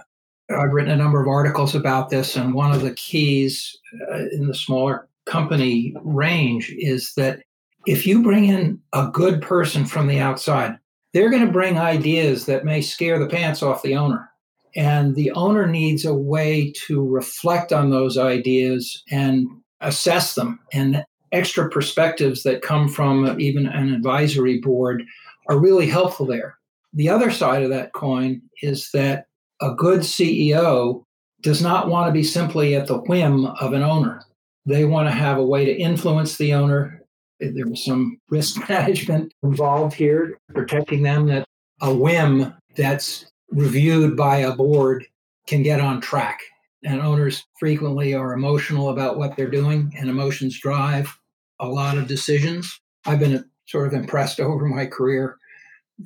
I've 0.50 0.72
written 0.72 0.92
a 0.92 0.96
number 0.96 1.20
of 1.20 1.28
articles 1.28 1.74
about 1.74 2.08
this, 2.10 2.36
and 2.36 2.54
one 2.54 2.72
of 2.72 2.82
the 2.82 2.94
keys 2.94 3.76
uh, 4.10 4.26
in 4.32 4.46
the 4.46 4.54
smaller 4.54 5.08
company 5.26 5.94
range 6.02 6.74
is 6.78 7.14
that 7.14 7.40
if 7.86 8.06
you 8.06 8.22
bring 8.22 8.46
in 8.46 8.80
a 8.92 9.08
good 9.12 9.40
person 9.40 9.84
from 9.84 10.06
the 10.06 10.18
outside, 10.18 10.76
they're 11.12 11.30
going 11.30 11.46
to 11.46 11.52
bring 11.52 11.78
ideas 11.78 12.46
that 12.46 12.64
may 12.64 12.80
scare 12.80 13.18
the 13.18 13.28
pants 13.28 13.62
off 13.62 13.82
the 13.82 13.96
owner. 13.96 14.28
And 14.76 15.16
the 15.16 15.32
owner 15.32 15.66
needs 15.66 16.04
a 16.04 16.14
way 16.14 16.72
to 16.86 17.06
reflect 17.06 17.72
on 17.72 17.90
those 17.90 18.16
ideas 18.16 19.02
and 19.10 19.48
assess 19.80 20.34
them. 20.34 20.60
And 20.72 21.04
extra 21.32 21.68
perspectives 21.68 22.42
that 22.42 22.62
come 22.62 22.88
from 22.88 23.40
even 23.40 23.66
an 23.66 23.92
advisory 23.92 24.58
board 24.58 25.04
are 25.48 25.58
really 25.58 25.86
helpful 25.86 26.26
there. 26.26 26.56
The 26.92 27.08
other 27.08 27.30
side 27.30 27.62
of 27.62 27.70
that 27.70 27.92
coin 27.92 28.42
is 28.62 28.90
that 28.92 29.26
a 29.60 29.74
good 29.74 30.00
CEO 30.00 31.04
does 31.42 31.62
not 31.62 31.88
want 31.88 32.08
to 32.08 32.12
be 32.12 32.24
simply 32.24 32.74
at 32.74 32.86
the 32.86 32.98
whim 32.98 33.46
of 33.46 33.72
an 33.72 33.82
owner. 33.82 34.22
They 34.66 34.84
want 34.84 35.08
to 35.08 35.12
have 35.12 35.38
a 35.38 35.46
way 35.46 35.64
to 35.64 35.76
influence 35.76 36.36
the 36.36 36.52
owner 36.54 37.00
there 37.40 37.66
was 37.66 37.84
some 37.84 38.18
risk 38.28 38.68
management 38.68 39.32
involved 39.42 39.94
here, 39.94 40.38
protecting 40.54 41.02
them 41.02 41.26
that 41.26 41.44
a 41.80 41.92
whim 41.92 42.52
that's 42.76 43.26
reviewed 43.50 44.16
by 44.16 44.38
a 44.38 44.54
board 44.54 45.06
can 45.46 45.62
get 45.62 45.80
on 45.80 46.00
track. 46.00 46.40
And 46.84 47.00
owners 47.00 47.44
frequently 47.58 48.14
are 48.14 48.32
emotional 48.32 48.90
about 48.90 49.18
what 49.18 49.36
they're 49.36 49.50
doing, 49.50 49.92
and 49.98 50.08
emotions 50.08 50.58
drive 50.58 51.14
a 51.60 51.68
lot 51.68 51.98
of 51.98 52.08
decisions. 52.08 52.80
I've 53.06 53.20
been 53.20 53.44
sort 53.66 53.86
of 53.86 53.94
impressed 53.94 54.40
over 54.40 54.66
my 54.66 54.86
career 54.86 55.36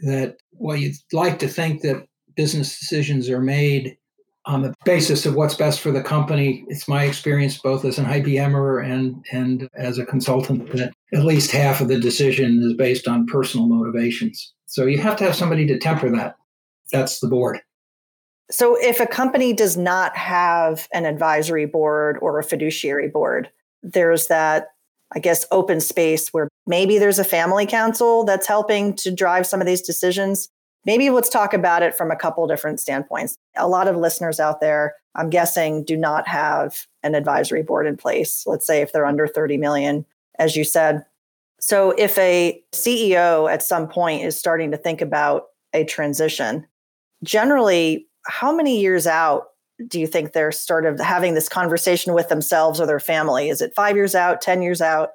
that, 0.02 0.36
well, 0.52 0.76
you'd 0.76 0.96
like 1.12 1.38
to 1.38 1.48
think 1.48 1.82
that 1.82 2.06
business 2.36 2.78
decisions 2.78 3.30
are 3.30 3.40
made 3.40 3.96
on 4.46 4.62
the 4.62 4.74
basis 4.84 5.24
of 5.24 5.34
what's 5.34 5.54
best 5.54 5.80
for 5.80 5.90
the 5.90 6.02
company. 6.02 6.64
It's 6.68 6.86
my 6.86 7.04
experience 7.04 7.58
both 7.58 7.84
as 7.84 7.98
an 7.98 8.04
IBMer 8.04 8.84
and 8.84 9.24
and 9.32 9.68
as 9.74 9.98
a 9.98 10.04
consultant 10.04 10.70
that 10.72 10.92
at 11.14 11.24
least 11.24 11.50
half 11.50 11.80
of 11.80 11.88
the 11.88 11.98
decision 11.98 12.62
is 12.62 12.74
based 12.74 13.08
on 13.08 13.26
personal 13.26 13.66
motivations. 13.66 14.52
So 14.66 14.84
you 14.84 14.98
have 14.98 15.16
to 15.16 15.24
have 15.24 15.34
somebody 15.34 15.66
to 15.68 15.78
temper 15.78 16.10
that. 16.10 16.36
That's 16.92 17.20
the 17.20 17.28
board. 17.28 17.60
So 18.50 18.76
if 18.78 19.00
a 19.00 19.06
company 19.06 19.54
does 19.54 19.76
not 19.76 20.14
have 20.16 20.88
an 20.92 21.06
advisory 21.06 21.64
board 21.64 22.18
or 22.20 22.38
a 22.38 22.44
fiduciary 22.44 23.08
board, 23.08 23.50
there's 23.82 24.26
that 24.26 24.73
I 25.14 25.20
guess 25.20 25.46
open 25.50 25.80
space 25.80 26.28
where 26.30 26.48
maybe 26.66 26.98
there's 26.98 27.18
a 27.18 27.24
family 27.24 27.66
council 27.66 28.24
that's 28.24 28.46
helping 28.46 28.94
to 28.96 29.10
drive 29.10 29.46
some 29.46 29.60
of 29.60 29.66
these 29.66 29.82
decisions 29.82 30.48
maybe 30.86 31.10
let's 31.10 31.28
talk 31.28 31.54
about 31.54 31.82
it 31.82 31.94
from 31.94 32.10
a 32.10 32.16
couple 32.16 32.46
different 32.46 32.80
standpoints. 32.80 33.36
A 33.56 33.68
lot 33.68 33.88
of 33.88 33.96
listeners 33.96 34.40
out 34.40 34.60
there, 34.60 34.94
I'm 35.14 35.30
guessing, 35.30 35.84
do 35.84 35.96
not 35.96 36.28
have 36.28 36.86
an 37.02 37.14
advisory 37.14 37.62
board 37.62 37.86
in 37.86 37.96
place. 37.96 38.44
Let's 38.46 38.66
say 38.66 38.82
if 38.82 38.92
they're 38.92 39.06
under 39.06 39.26
30 39.26 39.56
million, 39.56 40.04
as 40.38 40.56
you 40.56 40.64
said. 40.64 41.04
So 41.60 41.92
if 41.92 42.18
a 42.18 42.62
CEO 42.72 43.50
at 43.50 43.62
some 43.62 43.88
point 43.88 44.24
is 44.24 44.38
starting 44.38 44.70
to 44.72 44.76
think 44.76 45.00
about 45.00 45.44
a 45.72 45.84
transition, 45.84 46.66
generally, 47.22 48.06
how 48.26 48.54
many 48.54 48.80
years 48.80 49.06
out 49.06 49.48
do 49.88 49.98
you 50.00 50.06
think 50.06 50.32
they're 50.32 50.52
sort 50.52 50.86
of 50.86 51.00
having 51.00 51.34
this 51.34 51.48
conversation 51.48 52.14
with 52.14 52.28
themselves 52.28 52.80
or 52.80 52.86
their 52.86 53.00
family? 53.00 53.48
Is 53.48 53.60
it 53.60 53.74
five 53.74 53.96
years 53.96 54.14
out, 54.14 54.40
10 54.40 54.62
years 54.62 54.80
out? 54.80 55.10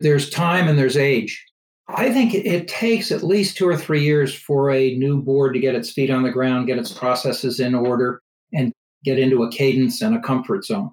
There's 0.00 0.30
time 0.30 0.68
and 0.68 0.78
there's 0.78 0.96
age. 0.96 1.44
I 1.88 2.12
think 2.12 2.34
it 2.34 2.68
takes 2.68 3.12
at 3.12 3.22
least 3.22 3.56
two 3.56 3.68
or 3.68 3.76
three 3.76 4.02
years 4.02 4.34
for 4.34 4.70
a 4.70 4.94
new 4.96 5.20
board 5.20 5.54
to 5.54 5.60
get 5.60 5.74
its 5.74 5.90
feet 5.90 6.10
on 6.10 6.22
the 6.22 6.30
ground, 6.30 6.66
get 6.66 6.78
its 6.78 6.92
processes 6.92 7.60
in 7.60 7.74
order, 7.74 8.20
and 8.52 8.72
get 9.04 9.18
into 9.18 9.42
a 9.42 9.50
cadence 9.50 10.00
and 10.00 10.14
a 10.14 10.20
comfort 10.20 10.64
zone. 10.64 10.92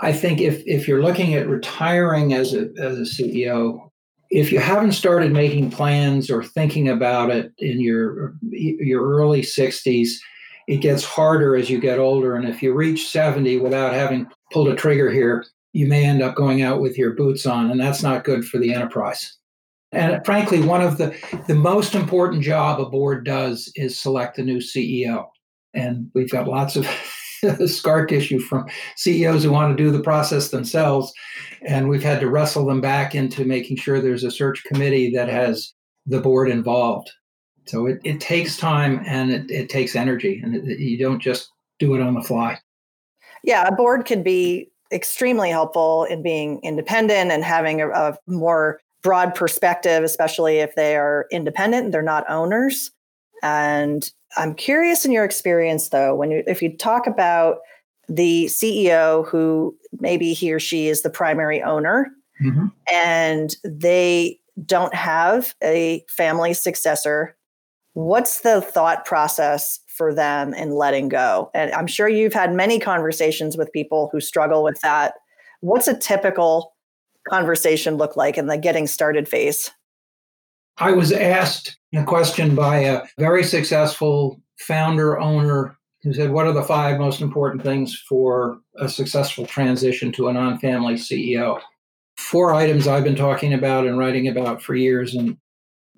I 0.00 0.12
think 0.12 0.40
if 0.40 0.62
if 0.66 0.86
you're 0.86 1.02
looking 1.02 1.34
at 1.34 1.48
retiring 1.48 2.34
as 2.34 2.52
a 2.52 2.68
as 2.78 2.98
a 2.98 3.02
CEO, 3.02 3.88
if 4.30 4.52
you 4.52 4.58
haven't 4.58 4.92
started 4.92 5.32
making 5.32 5.70
plans 5.70 6.30
or 6.30 6.44
thinking 6.44 6.88
about 6.88 7.30
it 7.30 7.52
in 7.58 7.80
your 7.80 8.34
your 8.50 9.08
early 9.08 9.42
60s, 9.42 10.10
it 10.68 10.82
gets 10.82 11.02
harder 11.02 11.56
as 11.56 11.70
you 11.70 11.80
get 11.80 11.98
older. 11.98 12.36
And 12.36 12.46
if 12.46 12.62
you 12.62 12.74
reach 12.74 13.08
70 13.08 13.58
without 13.58 13.94
having 13.94 14.28
pulled 14.52 14.68
a 14.68 14.76
trigger 14.76 15.10
here, 15.10 15.44
you 15.72 15.88
may 15.88 16.04
end 16.04 16.22
up 16.22 16.34
going 16.34 16.60
out 16.60 16.80
with 16.80 16.98
your 16.98 17.14
boots 17.14 17.46
on, 17.46 17.70
and 17.70 17.80
that's 17.80 18.02
not 18.02 18.24
good 18.24 18.44
for 18.44 18.58
the 18.58 18.74
enterprise. 18.74 19.34
And 19.92 20.22
frankly, 20.26 20.60
one 20.60 20.82
of 20.82 20.98
the, 20.98 21.16
the 21.46 21.54
most 21.54 21.94
important 21.94 22.42
job 22.42 22.80
a 22.80 22.84
board 22.88 23.24
does 23.24 23.72
is 23.76 23.98
select 23.98 24.38
a 24.38 24.42
new 24.42 24.58
CEO. 24.58 25.26
And 25.72 26.10
we've 26.14 26.30
got 26.30 26.46
lots 26.46 26.76
of 26.76 26.86
scar 27.66 28.04
tissue 28.04 28.38
from 28.38 28.66
CEOs 28.96 29.44
who 29.44 29.50
want 29.50 29.74
to 29.74 29.82
do 29.82 29.90
the 29.90 30.02
process 30.02 30.50
themselves. 30.50 31.10
And 31.62 31.88
we've 31.88 32.02
had 32.02 32.20
to 32.20 32.28
wrestle 32.28 32.66
them 32.66 32.82
back 32.82 33.14
into 33.14 33.46
making 33.46 33.78
sure 33.78 34.00
there's 34.00 34.24
a 34.24 34.30
search 34.30 34.62
committee 34.64 35.10
that 35.12 35.30
has 35.30 35.72
the 36.04 36.20
board 36.20 36.50
involved. 36.50 37.10
So 37.68 37.86
it, 37.86 38.00
it 38.04 38.20
takes 38.20 38.56
time 38.56 39.02
and 39.06 39.30
it, 39.30 39.50
it 39.50 39.68
takes 39.68 39.94
energy, 39.94 40.40
and 40.42 40.54
it, 40.54 40.78
you 40.78 40.98
don't 40.98 41.20
just 41.20 41.50
do 41.78 41.94
it 41.94 42.00
on 42.00 42.14
the 42.14 42.22
fly. 42.22 42.58
Yeah, 43.44 43.66
a 43.66 43.74
board 43.74 44.04
can 44.04 44.22
be 44.22 44.70
extremely 44.92 45.50
helpful 45.50 46.04
in 46.04 46.22
being 46.22 46.60
independent 46.62 47.30
and 47.30 47.44
having 47.44 47.80
a, 47.80 47.88
a 47.90 48.18
more 48.26 48.80
broad 49.02 49.34
perspective, 49.34 50.02
especially 50.02 50.58
if 50.58 50.74
they 50.74 50.96
are 50.96 51.26
independent, 51.30 51.92
they're 51.92 52.02
not 52.02 52.28
owners. 52.28 52.90
And 53.42 54.10
I'm 54.36 54.54
curious 54.54 55.04
in 55.04 55.12
your 55.12 55.24
experience 55.24 55.90
though, 55.90 56.14
when 56.14 56.30
you 56.30 56.42
if 56.46 56.62
you 56.62 56.76
talk 56.76 57.06
about 57.06 57.58
the 58.08 58.46
CEO 58.46 59.26
who 59.28 59.76
maybe 60.00 60.32
he 60.32 60.52
or 60.52 60.58
she 60.58 60.88
is 60.88 61.02
the 61.02 61.10
primary 61.10 61.62
owner 61.62 62.08
mm-hmm. 62.42 62.66
and 62.90 63.54
they 63.64 64.40
don't 64.66 64.94
have 64.94 65.54
a 65.62 66.04
family 66.08 66.54
successor, 66.54 67.36
what's 67.98 68.42
the 68.42 68.60
thought 68.60 69.04
process 69.04 69.80
for 69.88 70.14
them 70.14 70.54
in 70.54 70.70
letting 70.70 71.08
go? 71.08 71.50
And 71.52 71.72
I'm 71.72 71.88
sure 71.88 72.08
you've 72.08 72.32
had 72.32 72.54
many 72.54 72.78
conversations 72.78 73.56
with 73.56 73.72
people 73.72 74.08
who 74.12 74.20
struggle 74.20 74.62
with 74.62 74.80
that. 74.82 75.14
What's 75.62 75.88
a 75.88 75.98
typical 75.98 76.76
conversation 77.28 77.96
look 77.96 78.16
like 78.16 78.38
in 78.38 78.46
the 78.46 78.56
getting 78.56 78.86
started 78.86 79.28
phase? 79.28 79.72
I 80.76 80.92
was 80.92 81.10
asked 81.10 81.76
a 81.92 82.04
question 82.04 82.54
by 82.54 82.78
a 82.78 83.02
very 83.18 83.42
successful 83.42 84.40
founder 84.60 85.18
owner 85.18 85.76
who 86.04 86.14
said, 86.14 86.30
What 86.30 86.46
are 86.46 86.52
the 86.52 86.62
five 86.62 87.00
most 87.00 87.20
important 87.20 87.64
things 87.64 88.00
for 88.08 88.60
a 88.78 88.88
successful 88.88 89.44
transition 89.44 90.12
to 90.12 90.28
a 90.28 90.32
non 90.32 90.60
family 90.60 90.94
CEO? 90.94 91.60
Four 92.16 92.54
items 92.54 92.86
I've 92.86 93.02
been 93.02 93.16
talking 93.16 93.52
about 93.52 93.88
and 93.88 93.98
writing 93.98 94.28
about 94.28 94.62
for 94.62 94.76
years. 94.76 95.16
And 95.16 95.36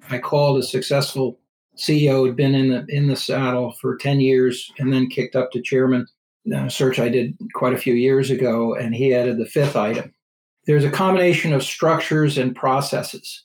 I 0.08 0.16
called 0.16 0.58
a 0.58 0.62
successful 0.62 1.39
CEO 1.80 2.26
who'd 2.26 2.36
been 2.36 2.54
in 2.54 2.68
the 2.68 2.84
in 2.88 3.08
the 3.08 3.16
saddle 3.16 3.72
for 3.80 3.96
10 3.96 4.20
years 4.20 4.70
and 4.78 4.92
then 4.92 5.08
kicked 5.08 5.34
up 5.34 5.50
to 5.52 5.62
chairman. 5.62 6.06
A 6.52 6.70
search 6.70 6.98
I 6.98 7.08
did 7.08 7.36
quite 7.54 7.74
a 7.74 7.78
few 7.78 7.94
years 7.94 8.30
ago, 8.30 8.74
and 8.74 8.94
he 8.94 9.14
added 9.14 9.38
the 9.38 9.46
fifth 9.46 9.76
item. 9.76 10.12
There's 10.66 10.84
a 10.84 10.90
combination 10.90 11.52
of 11.52 11.62
structures 11.62 12.38
and 12.38 12.56
processes. 12.56 13.44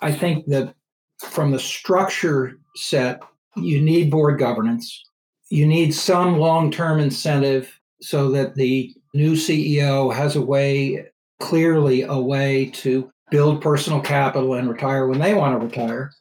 I 0.00 0.12
think 0.12 0.46
that 0.46 0.74
from 1.18 1.50
the 1.50 1.58
structure 1.58 2.58
set, 2.76 3.20
you 3.56 3.80
need 3.80 4.10
board 4.10 4.38
governance. 4.38 5.04
You 5.50 5.66
need 5.66 5.94
some 5.94 6.38
long 6.38 6.70
term 6.70 7.00
incentive 7.00 7.80
so 8.00 8.30
that 8.30 8.54
the 8.54 8.94
new 9.14 9.32
CEO 9.32 10.14
has 10.14 10.36
a 10.36 10.42
way, 10.42 11.06
clearly, 11.40 12.02
a 12.02 12.18
way 12.18 12.66
to 12.74 13.10
build 13.30 13.60
personal 13.60 14.00
capital 14.00 14.54
and 14.54 14.68
retire 14.68 15.06
when 15.06 15.18
they 15.18 15.34
want 15.34 15.58
to 15.58 15.66
retire. 15.66 16.12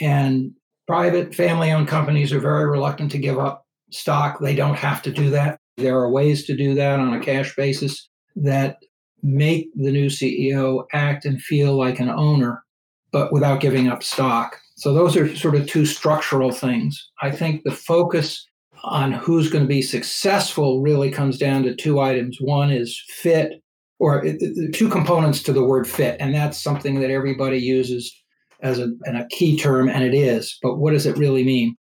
And 0.00 0.52
private 0.88 1.34
family 1.34 1.70
owned 1.70 1.86
companies 1.86 2.32
are 2.32 2.40
very 2.40 2.68
reluctant 2.68 3.12
to 3.12 3.18
give 3.18 3.38
up 3.38 3.64
stock. 3.90 4.40
They 4.40 4.56
don't 4.56 4.76
have 4.76 5.02
to 5.02 5.12
do 5.12 5.30
that. 5.30 5.60
There 5.76 5.96
are 5.96 6.10
ways 6.10 6.44
to 6.46 6.56
do 6.56 6.74
that 6.74 6.98
on 6.98 7.14
a 7.14 7.20
cash 7.20 7.54
basis 7.54 8.08
that 8.34 8.78
make 9.22 9.68
the 9.74 9.92
new 9.92 10.06
CEO 10.06 10.84
act 10.92 11.24
and 11.24 11.40
feel 11.40 11.76
like 11.76 12.00
an 12.00 12.08
owner, 12.08 12.64
but 13.12 13.32
without 13.32 13.60
giving 13.60 13.88
up 13.88 14.02
stock. 14.02 14.58
So 14.76 14.94
those 14.94 15.16
are 15.16 15.34
sort 15.36 15.56
of 15.56 15.66
two 15.66 15.84
structural 15.84 16.52
things. 16.52 17.10
I 17.20 17.32
think 17.32 17.62
the 17.64 17.70
focus 17.70 18.46
on 18.84 19.12
who's 19.12 19.50
going 19.50 19.64
to 19.64 19.68
be 19.68 19.82
successful 19.82 20.80
really 20.80 21.10
comes 21.10 21.36
down 21.36 21.64
to 21.64 21.74
two 21.74 22.00
items. 22.00 22.38
One 22.40 22.70
is 22.70 23.02
fit, 23.08 23.60
or 23.98 24.24
uh, 24.24 24.30
uh, 24.30 24.68
two 24.72 24.88
components 24.88 25.42
to 25.42 25.52
the 25.52 25.64
word 25.64 25.88
fit, 25.88 26.16
and 26.20 26.32
that's 26.32 26.62
something 26.62 27.00
that 27.00 27.10
everybody 27.10 27.58
uses 27.58 28.14
as 28.62 28.78
a, 28.78 28.88
and 29.04 29.16
a 29.16 29.26
key 29.28 29.56
term, 29.56 29.88
and 29.88 30.04
it 30.04 30.14
is. 30.14 30.58
But 30.62 30.76
what 30.76 30.92
does 30.92 31.06
it 31.06 31.16
really 31.16 31.44
mean? 31.44 31.76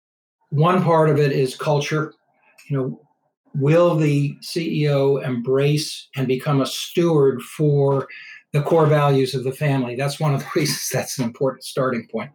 One 0.49 0.83
part 0.83 1.09
of 1.09 1.19
it 1.19 1.31
is 1.31 1.55
culture. 1.55 2.13
You 2.69 2.77
know, 2.77 3.01
will 3.55 3.95
the 3.95 4.35
CEO 4.41 5.23
embrace 5.25 6.09
and 6.15 6.27
become 6.27 6.61
a 6.61 6.65
steward 6.65 7.41
for 7.41 8.07
the 8.53 8.61
core 8.61 8.87
values 8.87 9.33
of 9.35 9.43
the 9.43 9.51
family? 9.51 9.95
That's 9.95 10.19
one 10.19 10.33
of 10.33 10.41
the 10.41 10.47
reasons 10.55 10.89
that's 10.91 11.17
an 11.17 11.25
important 11.25 11.63
starting 11.63 12.07
point 12.11 12.31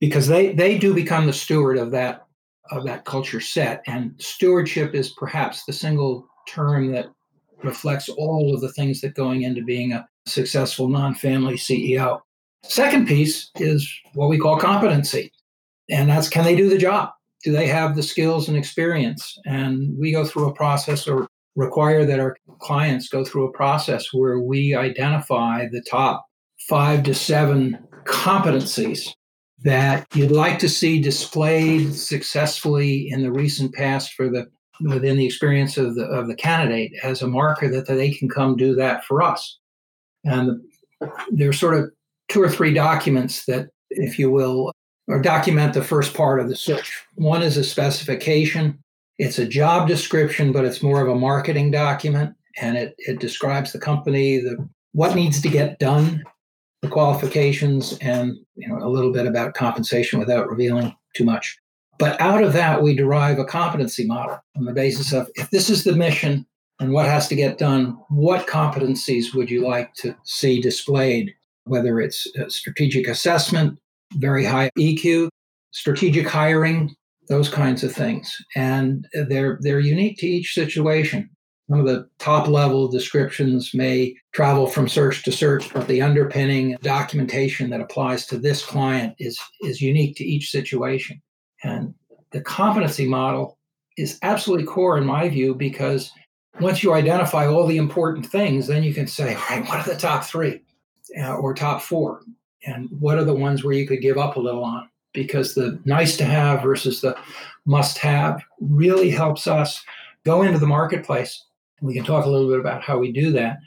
because 0.00 0.28
they 0.28 0.52
they 0.52 0.78
do 0.78 0.94
become 0.94 1.26
the 1.26 1.32
steward 1.32 1.78
of 1.78 1.90
that 1.90 2.26
of 2.70 2.84
that 2.84 3.04
culture 3.04 3.40
set 3.40 3.82
and 3.86 4.12
stewardship 4.18 4.94
is 4.94 5.10
perhaps 5.10 5.64
the 5.64 5.72
single 5.72 6.26
term 6.48 6.90
that 6.92 7.06
reflects 7.62 8.08
all 8.08 8.54
of 8.54 8.60
the 8.60 8.72
things 8.72 9.00
that 9.00 9.14
going 9.14 9.42
into 9.42 9.62
being 9.62 9.92
a 9.92 10.06
successful 10.26 10.88
non-family 10.88 11.54
CEO. 11.54 12.20
Second 12.68 13.06
piece 13.06 13.50
is 13.56 13.88
what 14.14 14.28
we 14.28 14.38
call 14.38 14.58
competency. 14.58 15.32
And 15.90 16.10
that's 16.10 16.28
can 16.28 16.44
they 16.44 16.56
do 16.56 16.68
the 16.68 16.78
job? 16.78 17.10
do 17.46 17.52
they 17.52 17.68
have 17.68 17.94
the 17.94 18.02
skills 18.02 18.48
and 18.48 18.56
experience? 18.56 19.38
And 19.46 19.96
we 19.96 20.10
go 20.10 20.24
through 20.24 20.48
a 20.48 20.54
process 20.54 21.06
or 21.06 21.28
require 21.54 22.04
that 22.04 22.18
our 22.18 22.36
clients 22.58 23.08
go 23.08 23.24
through 23.24 23.46
a 23.46 23.52
process 23.52 24.12
where 24.12 24.40
we 24.40 24.74
identify 24.74 25.68
the 25.68 25.80
top 25.80 26.26
five 26.68 27.04
to 27.04 27.14
seven 27.14 27.78
competencies 28.04 29.10
that 29.62 30.08
you'd 30.12 30.32
like 30.32 30.58
to 30.58 30.68
see 30.68 31.00
displayed 31.00 31.94
successfully 31.94 33.08
in 33.10 33.22
the 33.22 33.30
recent 33.30 33.72
past 33.74 34.12
for 34.14 34.28
the 34.28 34.46
within 34.80 35.16
the 35.16 35.24
experience 35.24 35.78
of 35.78 35.94
the 35.94 36.04
of 36.04 36.26
the 36.26 36.34
candidate 36.34 36.90
as 37.04 37.22
a 37.22 37.28
marker 37.28 37.70
that 37.70 37.86
they 37.86 38.10
can 38.10 38.28
come 38.28 38.56
do 38.56 38.74
that 38.74 39.04
for 39.04 39.22
us. 39.22 39.56
And 40.24 40.60
they're 41.30 41.52
sort 41.52 41.74
of 41.74 41.90
two 42.28 42.42
or 42.42 42.48
three 42.48 42.74
documents 42.74 43.44
that, 43.46 43.68
if 43.90 44.18
you 44.18 44.30
will, 44.30 44.72
or 45.08 45.20
document 45.20 45.74
the 45.74 45.82
first 45.82 46.14
part 46.14 46.40
of 46.40 46.48
the 46.48 46.56
search. 46.56 47.04
One 47.14 47.42
is 47.42 47.56
a 47.56 47.64
specification. 47.64 48.78
It's 49.18 49.38
a 49.38 49.46
job 49.46 49.88
description, 49.88 50.52
but 50.52 50.64
it's 50.64 50.82
more 50.82 51.00
of 51.00 51.08
a 51.08 51.18
marketing 51.18 51.70
document, 51.70 52.34
and 52.60 52.76
it, 52.76 52.94
it 52.98 53.20
describes 53.20 53.72
the 53.72 53.78
company, 53.78 54.38
the 54.38 54.68
what 54.92 55.14
needs 55.14 55.40
to 55.42 55.48
get 55.48 55.78
done, 55.78 56.24
the 56.82 56.88
qualifications, 56.88 57.96
and 57.98 58.36
you 58.56 58.68
know 58.68 58.78
a 58.78 58.88
little 58.88 59.12
bit 59.12 59.26
about 59.26 59.54
compensation 59.54 60.18
without 60.18 60.48
revealing 60.48 60.94
too 61.14 61.24
much. 61.24 61.56
But 61.98 62.20
out 62.20 62.42
of 62.42 62.52
that, 62.52 62.82
we 62.82 62.94
derive 62.94 63.38
a 63.38 63.44
competency 63.44 64.06
model 64.06 64.38
on 64.56 64.64
the 64.64 64.72
basis 64.72 65.12
of 65.12 65.30
if 65.34 65.50
this 65.50 65.70
is 65.70 65.84
the 65.84 65.94
mission 65.94 66.46
and 66.78 66.92
what 66.92 67.06
has 67.06 67.26
to 67.28 67.34
get 67.34 67.56
done, 67.56 67.98
what 68.10 68.46
competencies 68.46 69.34
would 69.34 69.50
you 69.50 69.66
like 69.66 69.94
to 69.94 70.14
see 70.24 70.60
displayed? 70.60 71.34
Whether 71.66 72.00
it's 72.00 72.26
strategic 72.48 73.08
assessment, 73.08 73.78
very 74.14 74.44
high 74.44 74.70
EQ, 74.78 75.28
strategic 75.72 76.26
hiring, 76.26 76.94
those 77.28 77.48
kinds 77.48 77.82
of 77.82 77.92
things. 77.92 78.36
And 78.54 79.06
they're 79.12 79.58
they're 79.60 79.80
unique 79.80 80.18
to 80.18 80.26
each 80.26 80.54
situation. 80.54 81.28
Some 81.68 81.80
of 81.80 81.86
the 81.86 82.08
top 82.20 82.46
level 82.46 82.86
descriptions 82.86 83.74
may 83.74 84.14
travel 84.32 84.68
from 84.68 84.88
search 84.88 85.24
to 85.24 85.32
search, 85.32 85.72
but 85.74 85.88
the 85.88 86.00
underpinning 86.00 86.76
documentation 86.80 87.70
that 87.70 87.80
applies 87.80 88.24
to 88.26 88.38
this 88.38 88.64
client 88.64 89.14
is, 89.18 89.36
is 89.62 89.82
unique 89.82 90.16
to 90.16 90.24
each 90.24 90.52
situation. 90.52 91.20
And 91.64 91.92
the 92.30 92.40
competency 92.40 93.08
model 93.08 93.58
is 93.98 94.18
absolutely 94.22 94.66
core 94.66 94.96
in 94.96 95.04
my 95.04 95.28
view 95.28 95.56
because 95.56 96.12
once 96.60 96.84
you 96.84 96.94
identify 96.94 97.48
all 97.48 97.66
the 97.66 97.78
important 97.78 98.26
things, 98.26 98.68
then 98.68 98.84
you 98.84 98.94
can 98.94 99.08
say, 99.08 99.34
all 99.34 99.42
right, 99.50 99.66
what 99.66 99.80
are 99.80 99.92
the 99.92 99.98
top 99.98 100.22
three 100.22 100.60
uh, 101.20 101.34
or 101.36 101.54
top 101.54 101.82
four? 101.82 102.22
and 102.64 102.88
what 102.98 103.18
are 103.18 103.24
the 103.24 103.34
ones 103.34 103.62
where 103.62 103.74
you 103.74 103.86
could 103.86 104.00
give 104.00 104.18
up 104.18 104.36
a 104.36 104.40
little 104.40 104.64
on 104.64 104.88
because 105.12 105.54
the 105.54 105.78
nice 105.84 106.16
to 106.16 106.24
have 106.24 106.62
versus 106.62 107.00
the 107.00 107.16
must 107.64 107.98
have 107.98 108.42
really 108.60 109.10
helps 109.10 109.46
us 109.46 109.84
go 110.24 110.42
into 110.42 110.58
the 110.58 110.66
marketplace 110.66 111.44
we 111.80 111.94
can 111.94 112.04
talk 112.04 112.24
a 112.24 112.28
little 112.28 112.48
bit 112.48 112.58
about 112.58 112.82
how 112.82 112.98
we 112.98 113.12
do 113.12 113.30
that 113.30 113.58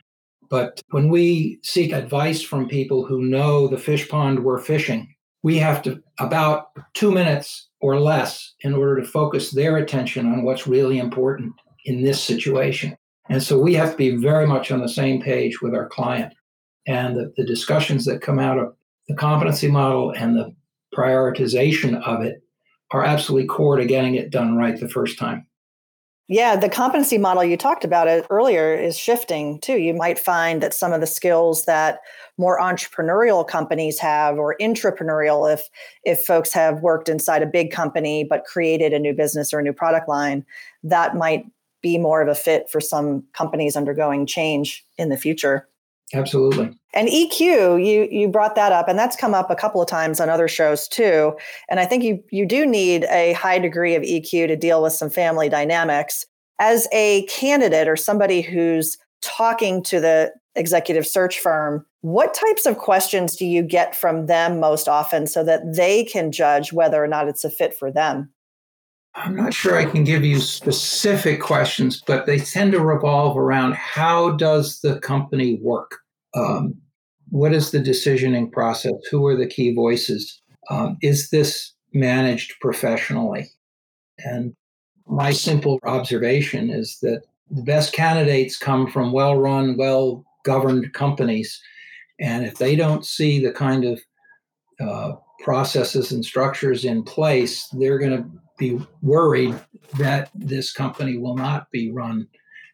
But 0.49 0.81
when 0.89 1.09
we 1.09 1.59
seek 1.63 1.93
advice 1.93 2.41
from 2.41 2.67
people 2.67 3.05
who 3.05 3.21
know 3.21 3.67
the 3.67 3.77
fish 3.77 4.09
pond 4.09 4.43
we're 4.43 4.59
fishing, 4.59 5.13
we 5.43 5.57
have 5.59 5.81
to 5.83 6.01
about 6.17 6.71
two 6.95 7.11
minutes 7.11 7.69
or 7.79 7.99
less 7.99 8.53
in 8.61 8.73
order 8.73 8.99
to 8.99 9.07
focus 9.07 9.51
their 9.51 9.77
attention 9.77 10.25
on 10.25 10.43
what's 10.43 10.67
really 10.67 10.97
important 10.97 11.53
in 11.85 12.01
this 12.01 12.21
situation. 12.21 12.97
And 13.29 13.41
so 13.43 13.59
we 13.59 13.75
have 13.75 13.91
to 13.91 13.97
be 13.97 14.15
very 14.15 14.47
much 14.47 14.71
on 14.71 14.81
the 14.81 14.89
same 14.89 15.21
page 15.21 15.61
with 15.61 15.75
our 15.75 15.87
client. 15.87 16.33
And 16.89 17.15
the, 17.15 17.31
the 17.37 17.45
discussions 17.45 18.05
that 18.05 18.21
come 18.21 18.39
out 18.39 18.57
of 18.57 18.73
the 19.07 19.15
competency 19.15 19.69
model 19.69 20.11
and 20.11 20.35
the 20.35 20.53
prioritization 20.93 22.01
of 22.03 22.21
it 22.21 22.41
are 22.91 23.05
absolutely 23.05 23.47
core 23.47 23.77
to 23.77 23.85
getting 23.85 24.15
it 24.15 24.31
done 24.31 24.57
right 24.57 24.77
the 24.79 24.89
first 24.89 25.19
time. 25.19 25.45
Yeah, 26.27 26.55
the 26.55 26.69
competency 26.69 27.17
model 27.17 27.43
you 27.43 27.57
talked 27.57 27.83
about 27.83 28.07
it 28.07 28.25
earlier 28.29 28.75
is 28.75 28.97
shifting 28.97 29.59
too. 29.61 29.77
You 29.77 29.93
might 29.93 30.17
find 30.17 30.61
that 30.61 30.73
some 30.73 30.93
of 30.93 31.01
the 31.01 31.07
skills 31.07 31.65
that 31.65 31.99
more 32.37 32.59
entrepreneurial 32.59 33.47
companies 33.47 33.99
have 33.99 34.37
or 34.37 34.55
intrapreneurial 34.59 35.51
if 35.51 35.69
if 36.03 36.23
folks 36.25 36.53
have 36.53 36.81
worked 36.81 37.09
inside 37.09 37.43
a 37.43 37.47
big 37.47 37.71
company 37.71 38.23
but 38.23 38.45
created 38.45 38.93
a 38.93 38.99
new 38.99 39.13
business 39.13 39.53
or 39.53 39.59
a 39.59 39.63
new 39.63 39.73
product 39.73 40.09
line, 40.09 40.43
that 40.83 41.15
might 41.15 41.45
be 41.81 41.97
more 41.97 42.21
of 42.21 42.27
a 42.27 42.35
fit 42.35 42.69
for 42.69 42.81
some 42.81 43.23
companies 43.33 43.75
undergoing 43.75 44.25
change 44.25 44.85
in 44.97 45.09
the 45.09 45.17
future. 45.17 45.68
Absolutely. 46.13 46.75
And 46.93 47.07
EQ, 47.07 47.85
you 47.85 48.07
you 48.09 48.27
brought 48.27 48.55
that 48.55 48.71
up, 48.71 48.87
and 48.87 48.97
that's 48.97 49.15
come 49.15 49.33
up 49.33 49.51
a 49.51 49.55
couple 49.55 49.81
of 49.81 49.87
times 49.87 50.19
on 50.19 50.29
other 50.29 50.47
shows 50.47 50.87
too. 50.87 51.33
And 51.69 51.79
I 51.79 51.85
think 51.85 52.03
you 52.03 52.23
you 52.31 52.45
do 52.47 52.65
need 52.65 53.05
a 53.05 53.33
high 53.33 53.59
degree 53.59 53.95
of 53.95 54.03
EQ 54.03 54.47
to 54.47 54.55
deal 54.55 54.81
with 54.81 54.93
some 54.93 55.09
family 55.09 55.49
dynamics. 55.49 56.25
As 56.59 56.87
a 56.91 57.25
candidate 57.27 57.87
or 57.87 57.95
somebody 57.95 58.41
who's 58.41 58.97
talking 59.21 59.83
to 59.83 59.99
the 59.99 60.33
executive 60.55 61.05
search 61.05 61.39
firm, 61.39 61.85
what 62.01 62.33
types 62.33 62.65
of 62.65 62.77
questions 62.77 63.35
do 63.35 63.45
you 63.45 63.61
get 63.61 63.95
from 63.95 64.25
them 64.25 64.59
most 64.59 64.87
often 64.87 65.27
so 65.27 65.43
that 65.43 65.75
they 65.75 66.03
can 66.03 66.31
judge 66.31 66.73
whether 66.73 67.01
or 67.03 67.07
not 67.07 67.27
it's 67.27 67.43
a 67.43 67.49
fit 67.49 67.73
for 67.73 67.91
them? 67.91 68.31
I'm 69.19 69.35
not 69.35 69.53
sure 69.53 69.77
I 69.77 69.83
can 69.85 70.05
give 70.05 70.23
you 70.23 70.39
specific 70.39 71.41
questions, 71.41 72.01
but 72.07 72.25
they 72.25 72.39
tend 72.39 72.71
to 72.71 72.79
revolve 72.79 73.37
around 73.37 73.75
how 73.75 74.31
does 74.31 74.79
the 74.79 74.99
company 75.01 75.59
work? 75.61 75.99
Um, 76.35 76.75
what 77.29 77.53
is 77.53 77.71
the 77.71 77.79
decisioning 77.79 78.49
process? 78.49 78.93
Who 79.11 79.25
are 79.27 79.35
the 79.35 79.47
key 79.47 79.75
voices? 79.75 80.41
Um, 80.69 80.97
is 81.01 81.31
this 81.31 81.73
managed 81.93 82.53
professionally? 82.61 83.49
And 84.19 84.55
my 85.05 85.31
simple 85.31 85.79
observation 85.83 86.69
is 86.69 86.97
that 87.01 87.23
the 87.51 87.63
best 87.63 87.91
candidates 87.91 88.57
come 88.57 88.87
from 88.87 89.11
well 89.11 89.35
run, 89.35 89.75
well 89.75 90.23
governed 90.45 90.93
companies. 90.93 91.61
And 92.21 92.45
if 92.45 92.55
they 92.55 92.75
don't 92.75 93.05
see 93.05 93.43
the 93.43 93.51
kind 93.51 93.83
of 93.83 93.99
uh, 94.79 95.15
processes 95.43 96.11
and 96.11 96.23
structures 96.23 96.85
in 96.85 97.03
place, 97.03 97.67
they're 97.73 97.99
going 97.99 98.17
to 98.17 98.29
be 98.57 98.79
worried 99.01 99.55
that 99.97 100.29
this 100.35 100.73
company 100.73 101.17
will 101.17 101.35
not 101.35 101.71
be 101.71 101.91
run 101.91 102.27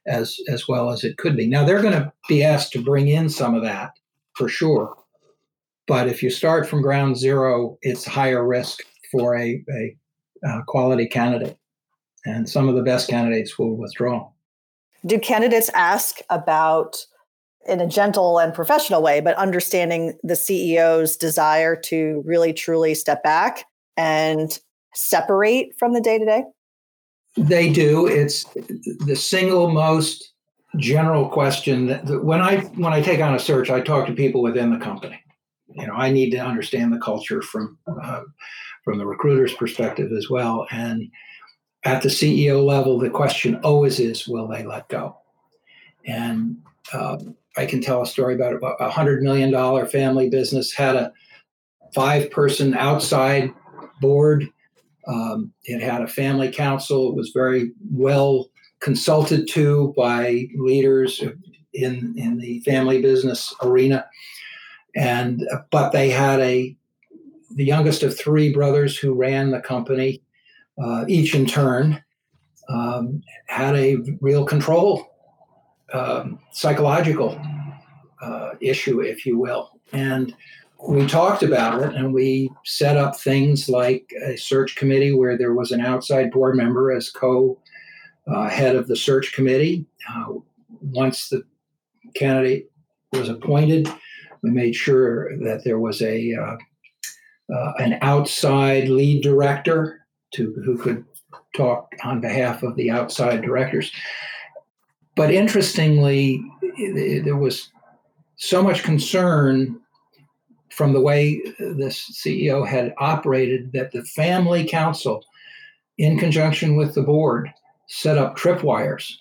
as 0.08 0.38
as 0.50 0.68
well 0.68 0.90
as 0.90 1.04
it 1.04 1.18
could 1.18 1.36
be. 1.38 1.48
Now 1.48 1.66
they're 1.66 1.82
going 1.82 1.94
to 1.94 2.12
be 2.28 2.44
asked 2.44 2.72
to 2.74 2.82
bring 2.82 3.08
in 3.08 3.30
some 3.30 3.56
of 3.56 3.64
that 3.64 3.92
for 4.34 4.50
sure, 4.50 4.96
but 5.88 6.08
if 6.08 6.22
you 6.22 6.30
start 6.30 6.68
from 6.68 6.82
ground 6.82 7.18
zero, 7.18 7.78
it's 7.82 8.06
higher 8.06 8.46
risk 8.46 8.82
for 9.12 9.36
a, 9.38 9.64
a 10.44 10.62
quality 10.68 11.08
candidate, 11.08 11.58
and 12.26 12.50
some 12.50 12.68
of 12.68 12.76
the 12.76 12.84
best 12.84 13.10
candidates 13.10 13.58
will 13.58 13.76
withdraw. 13.78 14.30
Do 15.06 15.20
candidates 15.20 15.70
ask 15.74 16.20
about? 16.30 16.98
In 17.68 17.82
a 17.82 17.88
gentle 17.88 18.40
and 18.40 18.54
professional 18.54 19.02
way, 19.02 19.22
but 19.22 19.36
understanding 19.38 20.18
the 20.24 20.36
CEO's 20.36 21.18
desire 21.18 21.76
to 21.76 22.22
really 22.26 22.54
truly 22.54 22.94
step 22.94 23.24
back 23.24 23.66
and 23.98 24.60
separate 24.94 25.74
from 25.78 25.94
the 25.94 26.02
day 26.02 26.18
to 26.18 26.26
day? 26.26 26.44
They 27.38 27.72
do. 27.72 28.08
It's 28.08 28.46
the 29.06 29.16
single 29.16 29.70
most 29.70 30.32
general 30.78 31.28
question 31.30 31.88
that, 31.88 32.24
when 32.24 32.42
I 32.42 32.60
when 32.76 32.94
I 32.94 33.02
take 33.02 33.20
on 33.20 33.36
a 33.36 33.40
search, 33.40 33.70
I 33.70 33.82
talk 33.82 34.08
to 34.08 34.14
people 34.14 34.42
within 34.42 34.72
the 34.72 34.84
company. 34.84 35.22
You 35.74 35.88
know, 35.88 35.94
I 35.94 36.12
need 36.12 36.30
to 36.32 36.38
understand 36.38 36.94
the 36.94 37.00
culture 37.00 37.42
from 37.42 37.78
uh, 37.88 38.22
from 38.84 38.98
the 38.98 39.06
recruiter's 39.06 39.54
perspective 39.54 40.12
as 40.18 40.30
well. 40.30 40.68
And 40.72 41.10
at 41.84 42.02
the 42.02 42.10
CEO 42.10 42.66
level, 42.66 42.98
the 42.98 43.10
question 43.10 43.56
always 43.58 44.00
is, 44.00 44.28
will 44.28 44.48
they 44.48 44.64
let 44.64 44.88
go? 44.88 45.18
And 46.06 46.58
um, 46.94 47.36
I 47.58 47.66
can 47.66 47.82
tell 47.82 48.02
a 48.02 48.08
story 48.08 48.36
about 48.36 48.60
a 48.80 48.90
hundred 48.90 49.24
million 49.24 49.52
dollar 49.52 49.86
family 49.86 50.30
business 50.30 50.74
had 50.74 50.96
a 50.96 51.12
five 51.94 52.30
person 52.32 52.74
outside 52.74 53.52
board 54.02 54.50
um, 55.08 55.54
it 55.66 55.82
had 55.82 56.02
a 56.02 56.08
family 56.08 56.52
council. 56.52 57.10
It 57.10 57.16
was 57.16 57.32
very 57.34 57.72
well 57.92 58.50
consulted 58.80 59.48
to 59.50 59.94
by 59.96 60.48
leaders 60.56 61.24
in 61.74 62.14
in 62.18 62.38
the 62.38 62.62
family 62.62 63.02
business 63.02 63.54
arena, 63.62 64.06
and 64.96 65.44
but 65.72 65.92
they 65.92 66.10
had 66.10 66.40
a 66.40 66.76
the 67.52 67.66
youngest 67.66 68.04
of 68.04 68.18
three 68.18 68.52
brothers 68.52 68.98
who 68.98 69.14
ran 69.14 69.52
the 69.52 69.62
company, 69.62 70.22
uh, 70.82 71.06
each 71.08 71.36
in 71.36 71.46
turn, 71.46 72.04
um, 72.70 73.22
had 73.48 73.76
a 73.76 73.98
real 74.20 74.44
control, 74.46 75.15
um, 75.96 76.40
psychological 76.52 77.40
uh, 78.22 78.52
issue, 78.60 79.02
if 79.02 79.26
you 79.26 79.38
will, 79.38 79.72
and 79.94 80.36
we 80.88 81.06
talked 81.06 81.42
about 81.42 81.82
it 81.82 81.96
and 81.96 82.14
we 82.14 82.50
set 82.64 82.98
up 82.98 83.16
things 83.16 83.70
like 83.70 84.12
a 84.24 84.38
search 84.38 84.76
committee 84.76 85.14
where 85.14 85.38
there 85.38 85.54
was 85.54 85.72
an 85.72 85.82
outside 85.82 86.32
board 86.32 86.56
member 86.56 86.92
as 86.92 87.10
co 87.10 87.58
uh, 88.28 88.50
head 88.50 88.76
of 88.76 88.88
the 88.88 88.96
search 88.96 89.34
committee. 89.34 89.86
Uh, 90.10 90.34
once 90.82 91.30
the 91.30 91.44
candidate 92.16 92.72
was 93.14 93.30
appointed, 93.30 93.88
we 94.44 94.52
made 94.52 94.76
sure 94.76 95.38
that 95.40 95.64
there 95.64 95.80
was 95.80 96.02
a 96.02 96.34
uh, 96.34 96.58
uh 97.54 97.74
an 97.78 97.98
outside 98.02 98.90
lead 98.90 99.24
director 99.24 100.06
to 100.34 100.54
who 100.66 100.78
could 100.78 101.06
talk 101.56 101.94
on 102.04 102.20
behalf 102.20 102.64
of 102.64 102.76
the 102.76 102.92
outside 102.92 103.42
directors. 103.42 103.92
But 105.16 105.32
interestingly, 105.32 106.44
there 107.24 107.38
was 107.38 107.72
so 108.36 108.62
much 108.62 108.84
concern 108.84 109.80
from 110.70 110.92
the 110.92 111.00
way 111.00 111.42
this 111.58 112.22
CEO 112.22 112.68
had 112.68 112.94
operated 112.98 113.72
that 113.72 113.92
the 113.92 114.04
family 114.04 114.66
council, 114.66 115.24
in 115.98 116.20
conjunction 116.20 116.76
with 116.76 116.94
the 116.94 117.02
board, 117.02 117.50
set 117.88 118.18
up 118.18 118.38
tripwires. 118.38 119.14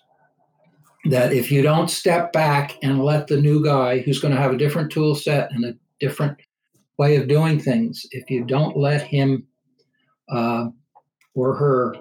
That 1.10 1.32
if 1.32 1.52
you 1.52 1.62
don't 1.62 1.90
step 1.90 2.32
back 2.32 2.76
and 2.82 3.04
let 3.04 3.28
the 3.28 3.40
new 3.40 3.62
guy 3.62 3.98
who's 4.00 4.18
going 4.18 4.34
to 4.34 4.40
have 4.40 4.52
a 4.52 4.58
different 4.58 4.90
tool 4.90 5.14
set 5.14 5.52
and 5.52 5.64
a 5.64 5.76
different 6.00 6.38
way 6.98 7.16
of 7.16 7.28
doing 7.28 7.60
things, 7.60 8.06
if 8.10 8.30
you 8.30 8.44
don't 8.44 8.76
let 8.76 9.02
him 9.02 9.46
uh, 10.28 10.68
or 11.34 11.54
her 11.54 11.94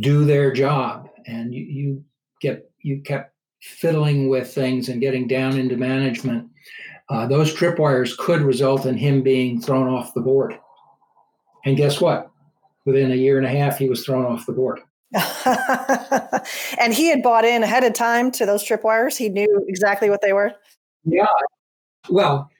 do 0.00 0.24
their 0.24 0.52
job 0.52 1.08
and 1.26 1.54
you, 1.54 1.64
you 1.64 2.04
get 2.42 2.70
you 2.80 3.00
kept 3.00 3.32
fiddling 3.62 4.28
with 4.28 4.52
things 4.52 4.88
and 4.88 5.00
getting 5.00 5.26
down 5.26 5.56
into 5.56 5.76
management 5.76 6.50
uh, 7.12 7.26
those 7.26 7.54
tripwires 7.54 8.16
could 8.16 8.40
result 8.40 8.86
in 8.86 8.96
him 8.96 9.22
being 9.22 9.60
thrown 9.60 9.86
off 9.86 10.14
the 10.14 10.20
board. 10.22 10.58
And 11.66 11.76
guess 11.76 12.00
what? 12.00 12.30
Within 12.86 13.12
a 13.12 13.16
year 13.16 13.36
and 13.36 13.46
a 13.46 13.50
half, 13.50 13.76
he 13.76 13.86
was 13.86 14.02
thrown 14.02 14.24
off 14.24 14.46
the 14.46 14.52
board. 14.52 14.80
and 16.78 16.94
he 16.94 17.08
had 17.08 17.22
bought 17.22 17.44
in 17.44 17.62
ahead 17.62 17.84
of 17.84 17.92
time 17.92 18.30
to 18.30 18.46
those 18.46 18.64
tripwires. 18.64 19.18
He 19.18 19.28
knew 19.28 19.62
exactly 19.68 20.08
what 20.08 20.22
they 20.22 20.32
were. 20.32 20.52
Yeah. 21.04 21.26
Well, 22.08 22.50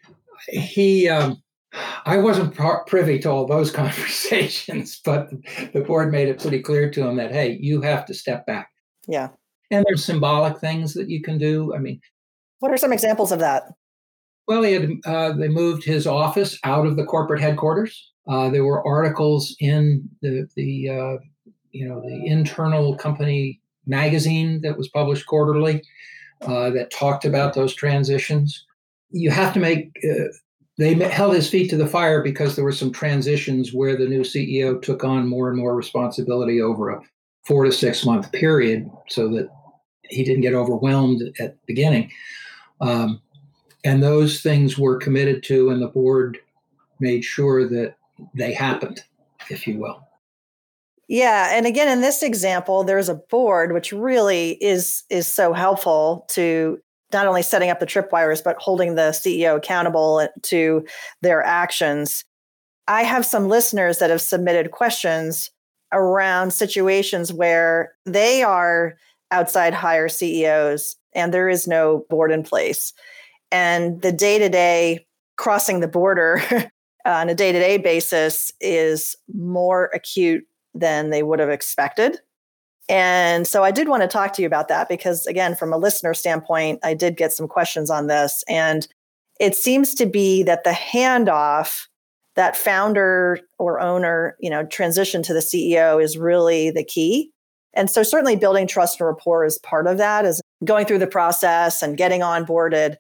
he. 0.49 1.09
Um, 1.09 1.42
I 2.05 2.18
wasn't 2.18 2.55
privy 2.87 3.18
to 3.21 3.31
all 3.31 3.47
those 3.47 3.71
conversations, 3.73 5.01
but 5.03 5.31
the 5.73 5.81
board 5.81 6.12
made 6.12 6.29
it 6.29 6.40
pretty 6.40 6.61
clear 6.61 6.90
to 6.90 7.09
him 7.09 7.16
that 7.16 7.33
hey, 7.33 7.57
you 7.59 7.81
have 7.81 8.05
to 8.07 8.14
step 8.14 8.45
back. 8.45 8.68
Yeah. 9.09 9.31
And 9.72 9.85
there's 9.88 10.04
symbolic 10.04 10.58
things 10.58 10.92
that 10.94 11.08
you 11.08 11.22
can 11.22 11.38
do. 11.38 11.74
I 11.74 11.78
mean, 11.78 12.00
what 12.61 12.70
are 12.70 12.76
some 12.76 12.92
examples 12.92 13.32
of 13.32 13.38
that? 13.40 13.64
Well, 14.46 14.62
he 14.62 14.72
had, 14.72 14.90
uh, 15.06 15.32
they 15.32 15.48
moved 15.48 15.82
his 15.82 16.06
office 16.06 16.58
out 16.62 16.87
of 16.87 16.96
the 16.96 17.04
corporate 17.04 17.40
headquarters. 17.40 18.12
Uh, 18.28 18.50
there 18.50 18.64
were 18.64 18.87
articles 18.87 19.56
in 19.58 20.08
the 20.20 20.46
the 20.54 20.90
uh, 20.90 21.16
you 21.70 21.88
know 21.88 22.00
the 22.02 22.26
internal 22.26 22.96
company 22.96 23.61
magazine 23.87 24.61
that 24.61 24.76
was 24.76 24.88
published 24.88 25.26
quarterly 25.26 25.82
uh, 26.42 26.70
that 26.70 26.90
talked 26.90 27.24
about 27.24 27.54
those 27.54 27.74
transitions. 27.74 28.64
You 29.11 29.30
have 29.30 29.52
to 29.54 29.61
make. 29.61 29.90
Uh, 30.04 30.24
they 30.78 30.94
held 30.94 31.35
his 31.35 31.50
feet 31.50 31.68
to 31.70 31.76
the 31.76 31.87
fire 31.87 32.22
because 32.22 32.56
there 32.56 32.64
were 32.64 32.72
some 32.72 32.92
transitions 32.92 33.72
where 33.72 33.96
the 33.96 34.06
new 34.06 34.20
CEO 34.22 34.80
took 34.80 35.04
on 35.04 35.28
more 35.28 35.48
and 35.48 35.58
more 35.58 35.76
responsibility 35.76 36.61
over 36.61 36.90
a 36.90 37.00
four 37.44 37.64
to 37.64 37.72
six 37.72 38.06
month 38.06 38.30
period, 38.32 38.88
so 39.08 39.28
that 39.28 39.48
he 40.12 40.25
didn't 40.25 40.42
get 40.42 40.55
overwhelmed 40.55 41.22
at 41.40 41.55
the 41.55 41.59
beginning. 41.66 42.11
Um, 42.81 43.20
and 43.85 44.03
those 44.03 44.40
things 44.40 44.79
were 44.79 44.96
committed 44.96 45.42
to, 45.44 45.70
and 45.70 45.83
the 45.83 45.88
board 45.88 46.38
made 47.01 47.25
sure 47.25 47.68
that 47.68 47.96
they 48.35 48.53
happened, 48.53 49.03
if 49.51 49.66
you 49.66 49.79
will. 49.79 50.07
Yeah, 51.09 51.57
and 51.57 51.66
again, 51.66 51.88
in 51.88 52.01
this 52.01 52.22
example, 52.22 52.85
there's 52.85 53.09
a 53.09 53.14
board 53.14 53.72
which 53.72 53.92
really 53.92 54.53
is 54.62 55.03
is 55.11 55.27
so 55.27 55.53
helpful 55.53 56.27
to 56.31 56.79
not 57.12 57.27
only 57.27 57.42
setting 57.42 57.68
up 57.68 57.81
the 57.81 57.87
tripwires 57.87 58.42
but 58.42 58.57
holding 58.59 58.94
the 58.94 59.11
CEO 59.11 59.57
accountable 59.57 60.27
to 60.42 60.87
their 61.20 61.42
actions. 61.42 62.25
I 62.88 63.03
have 63.03 63.27
some 63.27 63.48
listeners 63.48 63.98
that 63.98 64.11
have 64.11 64.22
submitted 64.22 64.70
questions 64.70 65.51
around 65.92 66.53
situations 66.53 67.33
where 67.33 67.92
they 68.07 68.42
are 68.42 68.94
outside 69.33 69.75
hire 69.75 70.09
CEOs 70.09 70.97
and 71.14 71.35
there 71.35 71.49
is 71.49 71.66
no 71.66 72.05
board 72.09 72.31
in 72.31 72.42
place. 72.42 72.92
And 73.51 74.01
the 74.03 74.12
day 74.12 74.38
to 74.38 74.49
day 74.49 75.07
crossing 75.37 75.81
the 75.81 75.88
border 75.88 76.42
on 77.05 77.29
a 77.29 77.35
day 77.35 77.53
to 77.53 77.59
day 77.59 77.79
basis 77.79 78.53
is 78.61 79.16
more 79.35 79.90
acute 79.95 80.45
than 80.75 81.11
they 81.11 81.23
would 81.23 81.40
have 81.40 81.51
expected. 81.51 82.18
And 82.88 83.47
so 83.47 83.62
I 83.62 83.71
did 83.71 83.88
want 83.88 84.03
to 84.03 84.09
talk 84.09 84.33
to 84.35 84.42
you 84.42 84.47
about 84.47 84.68
that 84.68 84.88
because, 84.88 85.27
again, 85.27 85.55
from 85.55 85.73
a 85.73 85.79
listener 85.79 86.14
standpoint, 86.14 86.81
I 86.83 86.95
did 86.95 87.16
get 87.16 87.33
some 87.33 87.49
questions 87.49 87.90
on 87.90 88.07
this. 88.07 88.42
And 88.49 88.87
it 89.40 89.55
seems 89.55 89.95
to 89.95 90.07
be 90.07 90.42
that 90.42 90.64
the 90.64 90.71
handoff 90.71 91.87
that 92.35 92.57
founder 92.57 93.38
or 93.59 93.81
owner, 93.81 94.37
you 94.40 94.49
know, 94.49 94.64
transition 94.64 95.23
to 95.23 95.35
the 95.35 95.40
CEO 95.40 96.03
is 96.03 96.16
really 96.16 96.71
the 96.71 96.85
key. 96.85 97.31
And 97.74 97.90
so 97.90 98.02
certainly 98.02 98.37
building 98.37 98.66
trust 98.66 99.00
and 99.00 99.06
rapport 99.06 99.44
is 99.44 99.58
part 99.58 99.87
of 99.87 99.98
that, 99.98 100.24
is 100.24 100.40
going 100.64 100.87
through 100.87 100.98
the 100.98 101.06
process 101.06 101.82
and 101.82 101.96
getting 101.96 102.20
onboarded. 102.20 102.96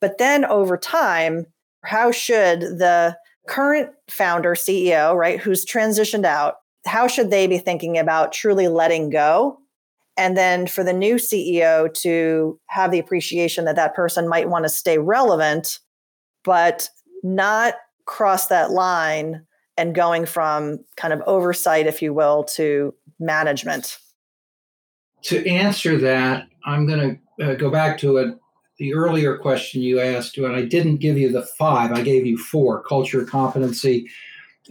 But 0.00 0.18
then 0.18 0.44
over 0.44 0.76
time, 0.76 1.46
how 1.84 2.10
should 2.10 2.60
the 2.60 3.16
current 3.48 3.90
founder, 4.08 4.54
CEO, 4.54 5.14
right, 5.14 5.40
who's 5.40 5.64
transitioned 5.64 6.24
out, 6.24 6.56
how 6.86 7.06
should 7.06 7.30
they 7.30 7.46
be 7.46 7.58
thinking 7.58 7.98
about 7.98 8.32
truly 8.32 8.68
letting 8.68 9.10
go? 9.10 9.58
And 10.16 10.36
then 10.36 10.66
for 10.66 10.82
the 10.82 10.92
new 10.92 11.14
CEO 11.14 11.92
to 12.02 12.58
have 12.66 12.90
the 12.90 12.98
appreciation 12.98 13.64
that 13.66 13.76
that 13.76 13.94
person 13.94 14.28
might 14.28 14.48
want 14.48 14.64
to 14.64 14.68
stay 14.68 14.98
relevant, 14.98 15.78
but 16.44 16.88
not 17.22 17.74
cross 18.04 18.46
that 18.46 18.70
line 18.70 19.46
and 19.76 19.94
going 19.94 20.26
from 20.26 20.84
kind 20.96 21.12
of 21.12 21.22
oversight, 21.26 21.86
if 21.86 22.02
you 22.02 22.12
will, 22.12 22.42
to 22.42 22.92
management? 23.18 23.98
To 25.22 25.46
answer 25.46 25.98
that, 25.98 26.46
I'm 26.64 26.86
going 26.86 27.20
to 27.38 27.52
uh, 27.52 27.54
go 27.54 27.70
back 27.70 27.98
to 27.98 28.18
a, 28.18 28.34
the 28.78 28.94
earlier 28.94 29.36
question 29.36 29.82
you 29.82 30.00
asked, 30.00 30.38
and 30.38 30.54
I 30.54 30.62
didn't 30.62 30.98
give 30.98 31.18
you 31.18 31.32
the 31.32 31.42
five, 31.58 31.92
I 31.92 32.02
gave 32.02 32.26
you 32.26 32.38
four 32.38 32.82
culture, 32.82 33.24
competency, 33.24 34.08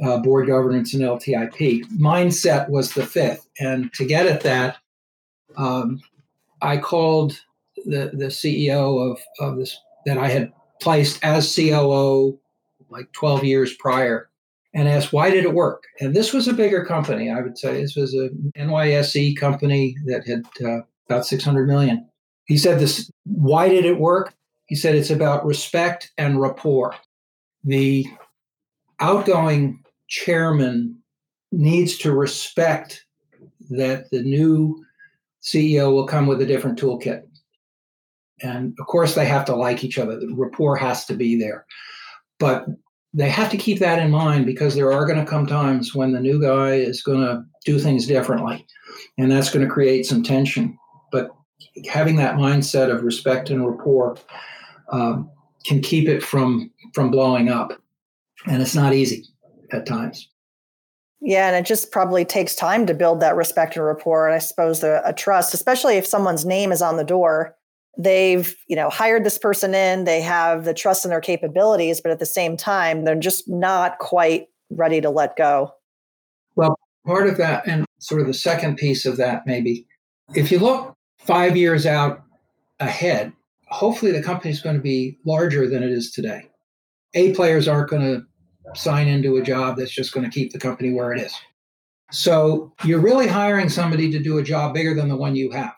uh, 0.04 0.20
board 0.20 0.48
governance, 0.48 0.94
and 0.94 1.04
LTIP. 1.04 1.86
Mindset 1.98 2.70
was 2.70 2.94
the 2.94 3.06
fifth. 3.06 3.48
And 3.60 3.92
to 3.94 4.06
get 4.06 4.28
at 4.28 4.42
that, 4.42 4.78
um, 5.58 6.02
I 6.62 6.78
called 6.78 7.40
the, 7.86 8.12
the 8.14 8.28
CEO 8.28 9.12
of, 9.12 9.20
of 9.40 9.58
this 9.58 9.78
that 10.06 10.18
I 10.18 10.30
had 10.30 10.54
placed 10.82 11.24
as 11.24 11.54
COO 11.54 12.40
like 12.90 13.12
12 13.12 13.44
years 13.44 13.74
prior 13.76 14.30
and 14.74 14.88
asked 14.88 15.14
why 15.14 15.30
did 15.30 15.44
it 15.44 15.54
work? 15.54 15.84
And 16.00 16.16
this 16.16 16.34
was 16.34 16.48
a 16.48 16.54
bigger 16.54 16.86
company 16.86 17.30
i 17.30 17.42
would 17.42 17.58
say. 17.58 17.82
This 17.82 17.96
was 17.96 18.14
a 18.14 18.30
nyse 18.58 19.38
company 19.38 19.96
that 20.06 20.26
had 20.28 20.46
uh, 20.66 20.82
about 21.10 21.26
600 21.26 21.68
million. 21.68 22.08
He 22.46 22.58
said 22.58 22.80
this 22.80 23.10
why 23.26 23.70
did 23.70 23.86
it 23.86 24.00
work? 24.00 24.34
He 24.68 24.76
said 24.76 24.96
it's 24.96 25.10
about 25.10 25.46
respect 25.46 26.12
and 26.18 26.42
rapport. 26.42 26.96
The 27.64 28.06
outgoing 29.00 29.84
chairman 30.08 30.98
needs 31.52 31.98
to 32.00 32.14
respect 32.14 33.06
that 33.70 34.10
the 34.12 34.22
new 34.22 34.84
ceo 35.42 35.92
will 35.92 36.08
come 36.08 36.28
with 36.28 36.42
a 36.42 36.46
different 36.46 36.80
toolkit. 36.80 37.24
And 38.42 38.76
of 38.80 38.88
course 38.88 39.16
they 39.16 39.26
have 39.26 39.46
to 39.46 39.56
like 39.56 39.84
each 39.84 39.98
other. 39.98 40.20
The 40.20 40.34
rapport 40.36 40.76
has 40.76 41.06
to 41.06 41.16
be 41.16 41.40
there. 41.40 41.66
But 42.40 42.66
they 43.18 43.30
have 43.30 43.50
to 43.50 43.58
keep 43.58 43.80
that 43.80 43.98
in 43.98 44.12
mind 44.12 44.46
because 44.46 44.76
there 44.76 44.92
are 44.92 45.06
going 45.08 45.18
to 45.18 45.26
come 45.26 45.48
times 45.48 45.96
when 45.96 46.12
the 46.12 46.20
new 46.20 46.40
guy 46.40 46.76
is 46.76 47.02
going 47.02 47.20
to 47.20 47.44
do 47.66 47.80
things 47.80 48.06
differently. 48.06 48.64
And 49.18 49.32
that's 49.32 49.50
going 49.50 49.66
to 49.68 49.74
create 49.74 50.06
some 50.06 50.22
tension. 50.22 50.78
But 51.12 51.32
having 51.92 52.18
that 52.18 52.36
mindset 52.36 52.94
of 52.94 53.02
respect 53.02 53.50
and 53.50 53.66
rapport 53.66 54.18
um, 54.92 55.32
can 55.66 55.82
keep 55.82 56.08
it 56.08 56.22
from 56.22 56.72
from 56.94 57.10
blowing 57.10 57.50
up. 57.50 57.74
And 58.46 58.62
it's 58.62 58.76
not 58.76 58.94
easy 58.94 59.26
at 59.72 59.88
times. 59.88 60.30
Yeah, 61.20 61.48
and 61.48 61.56
it 61.56 61.68
just 61.68 61.92
probably 61.92 62.24
takes 62.24 62.56
time 62.56 62.86
to 62.86 62.94
build 62.94 63.20
that 63.22 63.36
respect 63.36 63.76
and 63.76 63.84
rapport, 63.84 64.28
and 64.28 64.36
I 64.36 64.38
suppose 64.38 64.84
a 64.84 65.14
trust, 65.18 65.56
especially 65.56 65.98
if 65.98 66.06
someone's 66.06 66.46
name 66.46 66.72
is 66.72 66.84
on 66.84 66.98
the 66.98 67.04
door 67.04 67.57
they've 67.98 68.56
you 68.68 68.76
know 68.76 68.90
hired 68.90 69.24
this 69.24 69.38
person 69.38 69.74
in 69.74 70.04
they 70.04 70.22
have 70.22 70.66
the 70.66 70.74
trust 70.74 71.04
in 71.04 71.10
their 71.10 71.22
capabilities 71.22 72.00
but 72.00 72.12
at 72.12 72.20
the 72.20 72.26
same 72.26 72.56
time 72.56 73.04
they're 73.04 73.16
just 73.16 73.48
not 73.48 73.98
quite 74.00 74.48
ready 74.70 75.02
to 75.02 75.10
let 75.10 75.36
go. 75.36 75.72
Well 76.56 76.78
part 77.06 77.28
of 77.28 77.38
that 77.38 77.66
and 77.68 77.86
sort 78.00 78.22
of 78.22 78.28
the 78.28 78.34
second 78.34 78.78
piece 78.78 79.06
of 79.06 79.18
that 79.18 79.44
maybe 79.46 79.88
if 80.36 80.52
you 80.52 80.60
look 80.60 80.94
five 81.20 81.56
years 81.58 81.86
out 81.86 82.22
ahead 82.80 83.34
hopefully 83.70 84.12
the 84.12 84.24
company 84.24 84.52
is 84.52 84.62
going 84.62 84.76
to 84.76 84.82
be 84.82 85.18
larger 85.26 85.68
than 85.68 85.84
it 85.84 85.92
is 85.92 86.12
today. 86.12 86.50
A 87.14 87.34
players 87.34 87.68
aren't 87.68 87.90
going 87.90 88.02
to 88.02 88.24
sign 88.76 89.08
into 89.08 89.38
a 89.38 89.42
job 89.42 89.78
that's 89.78 89.92
just 89.92 90.14
going 90.14 90.26
to 90.26 90.32
keep 90.32 90.52
the 90.52 90.60
company 90.60 90.94
where 90.94 91.14
it 91.14 91.22
is. 91.22 91.34
So 92.12 92.74
you're 92.84 93.02
really 93.02 93.28
hiring 93.28 93.70
somebody 93.70 94.12
to 94.12 94.20
do 94.20 94.38
a 94.38 94.44
job 94.44 94.74
bigger 94.74 94.94
than 94.94 95.10
the 95.10 95.18
one 95.18 95.36
you 95.36 95.52
have 95.52 95.76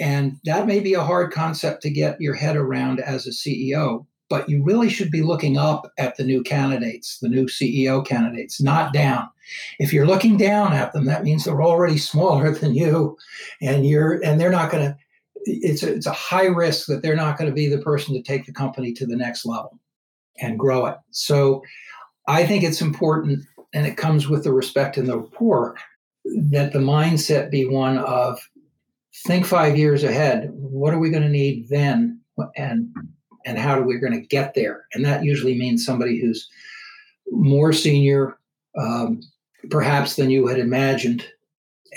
and 0.00 0.38
that 0.44 0.66
may 0.66 0.80
be 0.80 0.94
a 0.94 1.04
hard 1.04 1.32
concept 1.32 1.82
to 1.82 1.90
get 1.90 2.20
your 2.20 2.34
head 2.34 2.56
around 2.56 3.00
as 3.00 3.26
a 3.26 3.30
CEO, 3.30 4.06
but 4.28 4.48
you 4.48 4.62
really 4.62 4.88
should 4.88 5.10
be 5.10 5.22
looking 5.22 5.56
up 5.56 5.90
at 5.98 6.16
the 6.16 6.24
new 6.24 6.42
candidates, 6.42 7.18
the 7.18 7.28
new 7.28 7.46
CEO 7.46 8.04
candidates, 8.04 8.60
not 8.60 8.92
down. 8.92 9.28
If 9.78 9.92
you're 9.92 10.06
looking 10.06 10.36
down 10.36 10.72
at 10.72 10.92
them, 10.92 11.06
that 11.06 11.24
means 11.24 11.44
they're 11.44 11.62
already 11.62 11.98
smaller 11.98 12.50
than 12.50 12.74
you, 12.74 13.16
and 13.60 13.86
you're 13.86 14.22
and 14.24 14.40
they're 14.40 14.50
not 14.50 14.70
going 14.70 14.84
to. 14.84 14.96
It's 15.44 15.82
a, 15.82 15.94
it's 15.94 16.06
a 16.06 16.12
high 16.12 16.46
risk 16.46 16.88
that 16.88 17.02
they're 17.02 17.16
not 17.16 17.38
going 17.38 17.48
to 17.48 17.54
be 17.54 17.68
the 17.68 17.78
person 17.78 18.12
to 18.14 18.22
take 18.22 18.44
the 18.44 18.52
company 18.52 18.92
to 18.94 19.06
the 19.06 19.16
next 19.16 19.46
level 19.46 19.78
and 20.38 20.58
grow 20.58 20.86
it. 20.86 20.96
So, 21.10 21.62
I 22.26 22.44
think 22.44 22.64
it's 22.64 22.82
important, 22.82 23.46
and 23.72 23.86
it 23.86 23.96
comes 23.96 24.28
with 24.28 24.44
the 24.44 24.52
respect 24.52 24.98
and 24.98 25.08
the 25.08 25.18
rapport, 25.18 25.76
that 26.50 26.72
the 26.72 26.80
mindset 26.80 27.50
be 27.50 27.64
one 27.64 27.98
of 27.98 28.38
think 29.26 29.46
five 29.46 29.76
years 29.76 30.04
ahead. 30.04 30.50
What 30.52 30.94
are 30.94 30.98
we 30.98 31.10
going 31.10 31.22
to 31.22 31.28
need 31.28 31.68
then, 31.68 32.20
and 32.56 32.88
and 33.44 33.58
how 33.58 33.78
are 33.78 33.86
we 33.86 33.98
going 33.98 34.12
to 34.12 34.26
get 34.26 34.54
there? 34.54 34.86
And 34.92 35.04
that 35.04 35.24
usually 35.24 35.58
means 35.58 35.84
somebody 35.84 36.20
who's 36.20 36.48
more 37.30 37.72
senior, 37.72 38.38
um, 38.78 39.20
perhaps 39.70 40.16
than 40.16 40.30
you 40.30 40.46
had 40.46 40.58
imagined, 40.58 41.26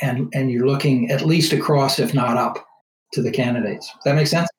and 0.02 0.32
and 0.34 0.52
you're 0.52 0.68
looking 0.68 1.12
at 1.12 1.26
least 1.26 1.54
across, 1.54 2.00
if 2.00 2.14
not 2.14 2.38
up, 2.38 2.66
to 3.14 3.22
the 3.22 3.32
candidates. 3.32 3.88
Does 3.88 4.04
that 4.06 4.16
make 4.16 4.28
sense? 4.28 4.50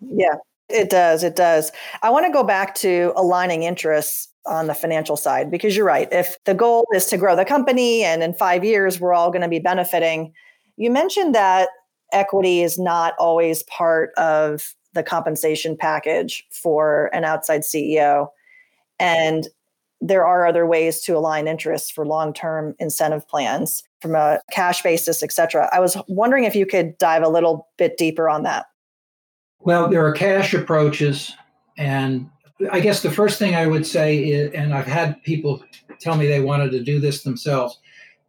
Yeah, 0.00 0.34
it 0.68 0.90
does. 0.90 1.22
It 1.22 1.36
does. 1.36 1.72
I 2.02 2.10
want 2.10 2.26
to 2.26 2.32
go 2.32 2.42
back 2.42 2.74
to 2.76 3.12
aligning 3.16 3.62
interests 3.62 4.28
on 4.44 4.66
the 4.66 4.74
financial 4.74 5.16
side 5.16 5.50
because 5.50 5.76
you're 5.76 5.86
right. 5.86 6.08
If 6.10 6.36
the 6.44 6.54
goal 6.54 6.84
is 6.94 7.06
to 7.06 7.16
grow 7.16 7.36
the 7.36 7.44
company 7.44 8.02
and 8.02 8.22
in 8.22 8.34
five 8.34 8.64
years 8.64 8.98
we're 8.98 9.14
all 9.14 9.30
going 9.30 9.42
to 9.42 9.48
be 9.48 9.60
benefiting, 9.60 10.32
you 10.76 10.90
mentioned 10.90 11.34
that 11.34 11.68
equity 12.12 12.62
is 12.62 12.78
not 12.78 13.14
always 13.18 13.62
part 13.64 14.12
of 14.16 14.74
the 14.94 15.02
compensation 15.02 15.76
package 15.76 16.44
for 16.50 17.10
an 17.14 17.24
outside 17.24 17.62
CEO. 17.62 18.28
And 18.98 19.48
there 20.00 20.26
are 20.26 20.46
other 20.46 20.66
ways 20.66 21.00
to 21.02 21.16
align 21.16 21.46
interests 21.46 21.90
for 21.90 22.04
long-term 22.04 22.74
incentive 22.78 23.26
plans 23.28 23.84
from 24.00 24.14
a 24.14 24.40
cash 24.50 24.82
basis, 24.82 25.22
et 25.22 25.32
cetera. 25.32 25.68
I 25.72 25.80
was 25.80 25.96
wondering 26.08 26.44
if 26.44 26.56
you 26.56 26.66
could 26.66 26.98
dive 26.98 27.22
a 27.22 27.28
little 27.28 27.68
bit 27.78 27.96
deeper 27.96 28.28
on 28.28 28.42
that. 28.42 28.66
Well, 29.60 29.88
there 29.88 30.04
are 30.04 30.12
cash 30.12 30.54
approaches. 30.54 31.32
And 31.78 32.28
I 32.70 32.80
guess 32.80 33.02
the 33.02 33.10
first 33.10 33.38
thing 33.38 33.54
I 33.54 33.66
would 33.66 33.86
say 33.86 34.18
is, 34.18 34.52
and 34.54 34.74
I've 34.74 34.86
had 34.86 35.22
people 35.22 35.62
tell 36.00 36.16
me 36.16 36.26
they 36.26 36.40
wanted 36.40 36.72
to 36.72 36.82
do 36.82 36.98
this 36.98 37.22
themselves 37.22 37.78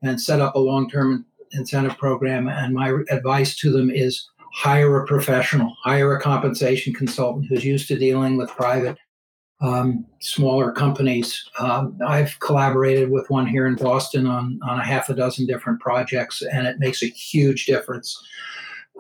and 0.04 0.22
set 0.22 0.40
up 0.40 0.56
a 0.56 0.60
long 0.60 0.90
term 0.90 1.26
incentive 1.54 1.98
program, 1.98 2.48
and 2.48 2.74
my 2.74 2.94
advice 3.10 3.56
to 3.58 3.72
them 3.72 3.90
is 3.90 4.30
hire 4.54 5.02
a 5.02 5.08
professional, 5.08 5.76
hire 5.84 6.16
a 6.16 6.22
compensation 6.22 6.94
consultant 6.94 7.48
who's 7.48 7.66
used 7.66 7.88
to 7.88 7.98
dealing 7.98 8.38
with 8.38 8.50
private, 8.52 8.98
um, 9.62 10.06
smaller 10.20 10.72
companies. 10.72 11.44
Um, 11.60 11.98
I've 12.06 12.40
collaborated 12.40 13.10
with 13.10 13.30
one 13.30 13.48
here 13.48 13.66
in 13.68 13.76
Boston 13.76 14.28
on, 14.28 14.60
on 14.68 14.80
a 14.80 14.86
half 14.86 15.10
a 15.10 15.16
dozen 15.16 15.48
different 15.48 15.80
projects, 15.80 16.42
and 16.42 16.68
it 16.68 16.80
makes 16.80 17.02
a 17.04 17.08
huge 17.08 17.66
difference 17.66 18.18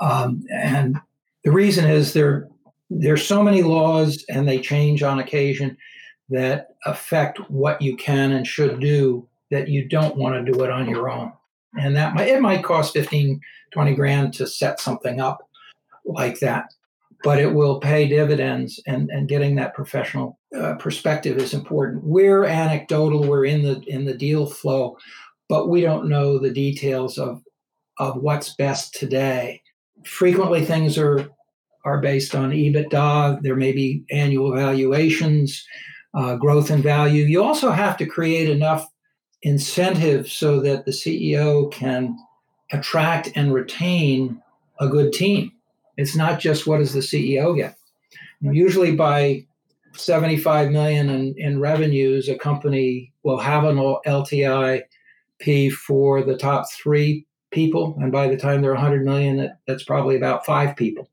Um, 0.01 0.43
and 0.51 0.97
the 1.43 1.51
reason 1.51 1.85
is 1.85 2.13
there 2.13 2.47
there's 2.89 3.25
so 3.25 3.43
many 3.43 3.63
laws 3.63 4.23
and 4.29 4.47
they 4.47 4.59
change 4.59 5.03
on 5.03 5.19
occasion 5.19 5.77
that 6.29 6.69
affect 6.85 7.39
what 7.49 7.81
you 7.81 7.95
can 7.97 8.31
and 8.31 8.45
should 8.45 8.79
do 8.79 9.27
that 9.51 9.67
you 9.67 9.87
don't 9.87 10.15
want 10.15 10.35
to 10.35 10.51
do 10.51 10.63
it 10.63 10.71
on 10.71 10.89
your 10.89 11.09
own. 11.09 11.31
And 11.79 11.95
that 11.95 12.13
might, 12.13 12.27
it 12.27 12.41
might 12.41 12.63
cost 12.63 12.93
15, 12.93 13.39
20 13.71 13.95
grand 13.95 14.33
to 14.36 14.47
set 14.47 14.79
something 14.79 15.19
up 15.19 15.49
like 16.05 16.39
that, 16.39 16.65
but 17.23 17.39
it 17.39 17.53
will 17.53 17.79
pay 17.79 18.07
dividends 18.07 18.79
and, 18.86 19.09
and 19.09 19.27
getting 19.27 19.55
that 19.55 19.73
professional 19.73 20.38
uh, 20.55 20.75
perspective 20.75 21.38
is 21.38 21.53
important. 21.53 22.03
We're 22.03 22.45
anecdotal, 22.45 23.27
we're 23.27 23.45
in 23.45 23.63
the 23.63 23.81
in 23.88 24.05
the 24.05 24.13
deal 24.13 24.45
flow, 24.45 24.97
but 25.49 25.69
we 25.69 25.81
don't 25.81 26.09
know 26.09 26.38
the 26.38 26.51
details 26.51 27.17
of 27.17 27.41
of 27.97 28.17
what's 28.17 28.55
best 28.55 28.93
today. 28.93 29.62
Frequently 30.05 30.63
things 30.63 30.97
are 30.97 31.27
are 31.86 31.99
based 31.99 32.36
on 32.36 32.51
EBITDA. 32.51 33.41
There 33.41 33.55
may 33.55 33.71
be 33.71 34.03
annual 34.12 34.55
valuations, 34.55 35.65
uh, 36.13 36.36
growth 36.36 36.69
and 36.69 36.83
value. 36.83 37.25
You 37.25 37.43
also 37.43 37.71
have 37.71 37.97
to 37.97 38.05
create 38.05 38.49
enough 38.49 38.86
incentive 39.43 40.32
so 40.32 40.60
that 40.62 40.86
the 40.86 40.91
CEO 40.91 41.71
can 41.71 42.17
attract 42.71 43.29
and 43.36 43.53
retain 43.53 44.41
a 44.79 44.88
good 44.88 45.13
team. 45.13 45.51
It's 45.97 46.15
not 46.15 46.39
just 46.39 46.65
what 46.65 46.79
does 46.79 46.93
the 46.93 46.99
CEO 46.99 47.56
get. 47.56 47.77
Usually 48.41 48.95
by 48.95 49.45
75 49.93 50.71
million 50.71 51.10
in, 51.10 51.36
in 51.38 51.60
revenues, 51.60 52.27
a 52.27 52.36
company 52.36 53.13
will 53.23 53.38
have 53.38 53.63
an 53.63 53.77
LTI 53.77 54.84
P 55.39 55.69
for 55.69 56.23
the 56.23 56.38
top 56.38 56.65
three 56.71 57.25
people. 57.51 57.95
And 58.01 58.12
by 58.12 58.27
the 58.27 58.38
time 58.38 58.62
they're 58.62 58.73
100 58.73 59.06
million, 59.06 59.38
that, 59.38 59.60
that's 59.67 59.84
probably 59.84 60.15
about 60.15 60.45
five 60.45 60.75
people. 60.75 61.10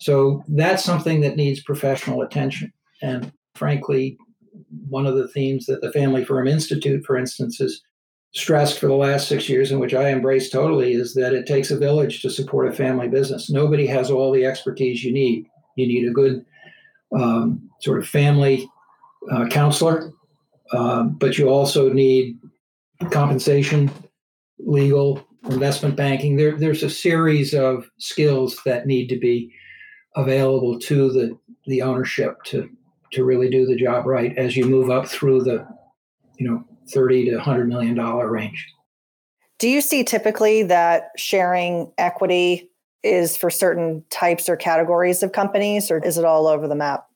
So 0.00 0.42
that's 0.48 0.82
something 0.82 1.20
that 1.20 1.36
needs 1.36 1.62
professional 1.62 2.22
attention. 2.22 2.72
And 3.02 3.32
frankly, 3.54 4.16
one 4.88 5.06
of 5.06 5.16
the 5.16 5.28
themes 5.28 5.66
that 5.66 5.80
the 5.80 5.92
Family 5.92 6.24
Firm 6.24 6.46
Institute, 6.46 7.04
for 7.04 7.16
instance, 7.16 7.58
has 7.58 7.80
stressed 8.34 8.78
for 8.78 8.86
the 8.86 8.94
last 8.94 9.28
six 9.28 9.48
years, 9.48 9.70
and 9.70 9.80
which 9.80 9.94
I 9.94 10.08
embrace 10.08 10.50
totally, 10.50 10.94
is 10.94 11.14
that 11.14 11.34
it 11.34 11.46
takes 11.46 11.70
a 11.70 11.78
village 11.78 12.22
to 12.22 12.30
support 12.30 12.68
a 12.68 12.72
family 12.72 13.08
business. 13.08 13.50
Nobody 13.50 13.86
has 13.86 14.10
all 14.10 14.32
the 14.32 14.46
expertise 14.46 15.04
you 15.04 15.12
need. 15.12 15.46
You 15.76 15.86
need 15.86 16.08
a 16.08 16.12
good 16.12 16.44
um, 17.14 17.70
sort 17.80 17.98
of 17.98 18.08
family 18.08 18.68
uh, 19.30 19.46
counselor, 19.48 20.12
uh, 20.72 21.04
but 21.04 21.38
you 21.38 21.48
also 21.48 21.92
need 21.92 22.38
compensation, 23.10 23.90
legal, 24.58 25.26
investment 25.50 25.96
banking. 25.96 26.36
There, 26.36 26.56
there's 26.56 26.82
a 26.82 26.90
series 26.90 27.52
of 27.54 27.90
skills 27.98 28.58
that 28.64 28.86
need 28.86 29.08
to 29.08 29.18
be 29.18 29.52
available 30.16 30.78
to 30.78 31.10
the 31.10 31.38
the 31.66 31.82
ownership 31.82 32.42
to 32.44 32.68
to 33.12 33.24
really 33.24 33.48
do 33.48 33.66
the 33.66 33.76
job 33.76 34.06
right 34.06 34.36
as 34.36 34.56
you 34.56 34.64
move 34.64 34.90
up 34.90 35.06
through 35.06 35.42
the 35.42 35.66
you 36.38 36.48
know 36.48 36.64
30 36.92 37.26
to 37.26 37.36
100 37.36 37.68
million 37.68 37.94
dollar 37.94 38.30
range. 38.30 38.66
Do 39.58 39.68
you 39.68 39.80
see 39.80 40.02
typically 40.02 40.64
that 40.64 41.10
sharing 41.16 41.92
equity 41.98 42.70
is 43.02 43.36
for 43.36 43.50
certain 43.50 44.04
types 44.10 44.48
or 44.48 44.56
categories 44.56 45.22
of 45.22 45.32
companies 45.32 45.90
or 45.90 45.98
is 45.98 46.18
it 46.18 46.24
all 46.24 46.46
over 46.46 46.66
the 46.66 46.74
map? 46.74 47.06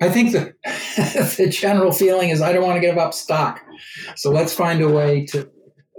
I 0.00 0.08
think 0.08 0.32
the, 0.32 0.54
the 1.36 1.48
general 1.48 1.90
feeling 1.92 2.30
is 2.30 2.40
i 2.40 2.52
don't 2.52 2.62
want 2.62 2.76
to 2.76 2.80
give 2.80 2.98
up 2.98 3.14
stock. 3.14 3.60
So 4.16 4.30
let's 4.30 4.52
find 4.52 4.80
a 4.80 4.88
way 4.88 5.26
to 5.26 5.48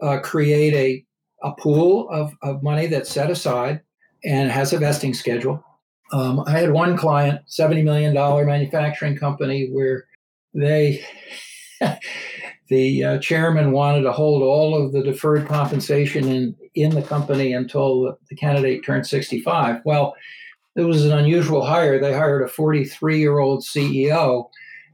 uh, 0.02 0.20
create 0.20 0.74
a, 0.74 1.48
a 1.48 1.54
pool 1.56 2.10
of, 2.10 2.34
of 2.42 2.64
money 2.64 2.88
that's 2.88 3.10
set 3.10 3.30
aside 3.30 3.82
and 4.24 4.52
has 4.52 4.74
a 4.74 4.80
vesting 4.80 5.14
schedule 5.14 5.64
um, 6.12 6.44
I 6.46 6.52
had 6.52 6.72
one 6.72 6.98
client, 6.98 7.42
$70 7.48 7.84
million 7.84 8.14
manufacturing 8.14 9.16
company, 9.16 9.70
where 9.72 10.06
they, 10.54 11.06
the 12.70 13.04
uh, 13.04 13.20
chairman 13.20 13.72
wanted 13.72 14.02
to 14.02 14.12
hold 14.12 14.42
all 14.42 14.82
of 14.82 14.92
the 14.92 15.04
deferred 15.04 15.48
compensation 15.48 16.28
in, 16.28 16.56
in 16.76 16.96
the 16.96 17.02
company 17.02 17.54
until 17.54 18.18
the 18.30 18.36
candidate 18.36 18.84
turned 18.84 19.06
65. 19.06 19.82
Well, 19.86 20.16
it 20.76 20.84
was 20.84 21.06
an 21.06 21.18
unusual 21.18 21.66
hire. 21.66 22.00
They 22.00 22.14
hired 22.14 22.44
a 22.44 22.48
43 22.48 23.20
year 23.20 23.40
old 23.40 23.62
CEO, 23.62 24.50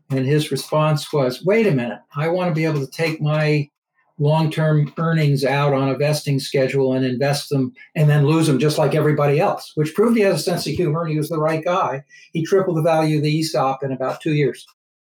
and 0.09 0.25
his 0.25 0.51
response 0.51 1.11
was, 1.13 1.43
wait 1.45 1.67
a 1.67 1.71
minute, 1.71 1.99
I 2.15 2.27
want 2.27 2.49
to 2.49 2.55
be 2.55 2.65
able 2.65 2.85
to 2.85 2.91
take 2.91 3.21
my 3.21 3.69
long 4.17 4.49
term 4.49 4.93
earnings 4.97 5.43
out 5.43 5.73
on 5.73 5.89
a 5.89 5.97
vesting 5.97 6.39
schedule 6.39 6.93
and 6.93 7.05
invest 7.05 7.49
them 7.49 7.73
and 7.95 8.09
then 8.09 8.25
lose 8.25 8.47
them 8.47 8.59
just 8.59 8.77
like 8.77 8.95
everybody 8.95 9.39
else, 9.39 9.71
which 9.75 9.93
proved 9.93 10.17
he 10.17 10.23
has 10.23 10.35
a 10.35 10.43
sense 10.43 10.65
of 10.67 10.73
humor 10.73 11.01
and 11.01 11.11
he 11.11 11.17
was 11.17 11.29
the 11.29 11.39
right 11.39 11.63
guy. 11.63 12.03
He 12.31 12.45
tripled 12.45 12.77
the 12.77 12.81
value 12.81 13.17
of 13.17 13.23
the 13.23 13.39
ESOP 13.39 13.83
in 13.83 13.91
about 13.91 14.21
two 14.21 14.33
years. 14.33 14.65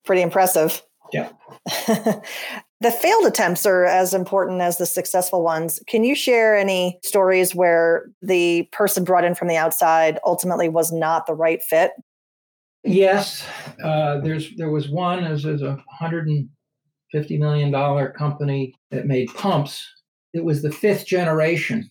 Pretty 0.05 0.23
impressive. 0.23 0.83
Yeah. 1.13 1.31
the 2.81 2.91
failed 2.91 3.27
attempts 3.27 3.67
are 3.67 3.85
as 3.85 4.15
important 4.15 4.61
as 4.61 4.79
the 4.79 4.87
successful 4.87 5.43
ones. 5.43 5.81
Can 5.87 6.05
you 6.05 6.15
share 6.15 6.57
any 6.57 6.99
stories 7.05 7.55
where 7.55 8.07
the 8.23 8.69
person 8.73 9.05
brought 9.05 9.25
in 9.25 9.35
from 9.35 9.49
the 9.49 9.57
outside 9.57 10.19
ultimately 10.25 10.69
was 10.69 10.93
not 10.93 11.27
the 11.27 11.35
right 11.35 11.63
fit? 11.63 11.93
Yes, 12.85 13.45
uh, 13.83 14.21
there's 14.21 14.55
there 14.55 14.71
was 14.71 14.89
one 14.89 15.25
as 15.25 15.43
there's 15.43 15.63
a 15.63 15.83
hundred 15.91 16.29
and 16.29 16.49
$50 17.15 17.39
million 17.39 18.13
company 18.13 18.75
that 18.91 19.07
made 19.07 19.29
pumps. 19.35 19.87
It 20.33 20.45
was 20.45 20.63
the 20.63 20.73
fifth 20.73 21.07
generation 21.07 21.91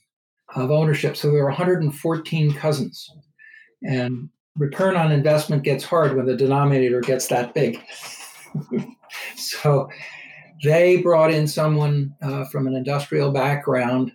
of 0.55 0.71
ownership. 0.71 1.17
So 1.17 1.31
there 1.31 1.43
were 1.43 1.49
114 1.49 2.53
cousins. 2.53 3.09
And 3.83 4.29
return 4.57 4.95
on 4.95 5.11
investment 5.11 5.63
gets 5.63 5.83
hard 5.83 6.15
when 6.15 6.25
the 6.25 6.35
denominator 6.35 7.01
gets 7.01 7.27
that 7.27 7.53
big. 7.53 7.79
so 9.35 9.89
they 10.63 10.97
brought 10.97 11.31
in 11.31 11.47
someone 11.47 12.15
uh, 12.21 12.45
from 12.45 12.67
an 12.67 12.75
industrial 12.75 13.31
background, 13.31 14.11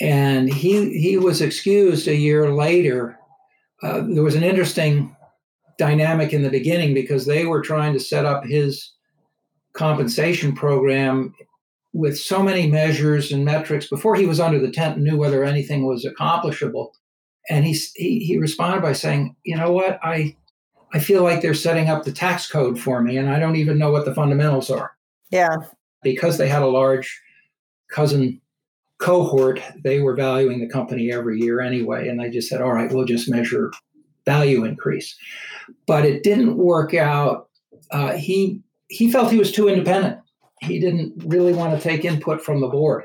and 0.00 0.52
he 0.52 0.98
he 0.98 1.16
was 1.16 1.40
excused 1.40 2.08
a 2.08 2.14
year 2.14 2.52
later. 2.52 3.18
Uh, 3.82 4.02
there 4.06 4.22
was 4.22 4.34
an 4.34 4.42
interesting 4.42 5.14
dynamic 5.78 6.32
in 6.32 6.42
the 6.42 6.50
beginning 6.50 6.94
because 6.94 7.26
they 7.26 7.46
were 7.46 7.60
trying 7.60 7.92
to 7.92 8.00
set 8.00 8.24
up 8.24 8.44
his 8.44 8.93
compensation 9.74 10.54
program 10.54 11.34
with 11.92 12.18
so 12.18 12.42
many 12.42 12.68
measures 12.68 13.30
and 13.30 13.44
metrics 13.44 13.86
before 13.88 14.16
he 14.16 14.26
was 14.26 14.40
under 14.40 14.58
the 14.58 14.70
tent 14.70 14.96
and 14.96 15.04
knew 15.04 15.16
whether 15.16 15.44
anything 15.44 15.86
was 15.86 16.04
accomplishable. 16.04 16.92
And 17.48 17.64
he, 17.64 17.76
he, 17.94 18.20
he 18.20 18.38
responded 18.38 18.82
by 18.82 18.94
saying, 18.94 19.36
you 19.44 19.56
know 19.56 19.70
what, 19.70 20.00
I, 20.02 20.36
I 20.92 20.98
feel 20.98 21.22
like 21.22 21.40
they're 21.40 21.54
setting 21.54 21.88
up 21.88 22.04
the 22.04 22.12
tax 22.12 22.50
code 22.50 22.80
for 22.80 23.00
me 23.00 23.16
and 23.16 23.30
I 23.30 23.38
don't 23.38 23.56
even 23.56 23.78
know 23.78 23.92
what 23.92 24.06
the 24.06 24.14
fundamentals 24.14 24.70
are. 24.70 24.92
Yeah. 25.30 25.56
Because 26.02 26.36
they 26.36 26.48
had 26.48 26.62
a 26.62 26.66
large 26.66 27.20
cousin 27.90 28.40
cohort, 28.98 29.60
they 29.82 30.00
were 30.00 30.16
valuing 30.16 30.60
the 30.60 30.68
company 30.68 31.12
every 31.12 31.38
year 31.38 31.60
anyway. 31.60 32.08
And 32.08 32.18
they 32.18 32.30
just 32.30 32.48
said, 32.48 32.60
all 32.60 32.72
right, 32.72 32.92
we'll 32.92 33.04
just 33.04 33.30
measure 33.30 33.70
value 34.26 34.64
increase. 34.64 35.16
But 35.86 36.04
it 36.04 36.24
didn't 36.24 36.56
work 36.56 36.92
out. 36.92 37.50
Uh, 37.90 38.14
he 38.14 38.63
he 38.88 39.10
felt 39.10 39.32
he 39.32 39.38
was 39.38 39.52
too 39.52 39.68
independent. 39.68 40.18
He 40.60 40.78
didn't 40.80 41.14
really 41.26 41.52
want 41.52 41.76
to 41.76 41.82
take 41.82 42.04
input 42.04 42.42
from 42.42 42.60
the 42.60 42.68
board. 42.68 43.04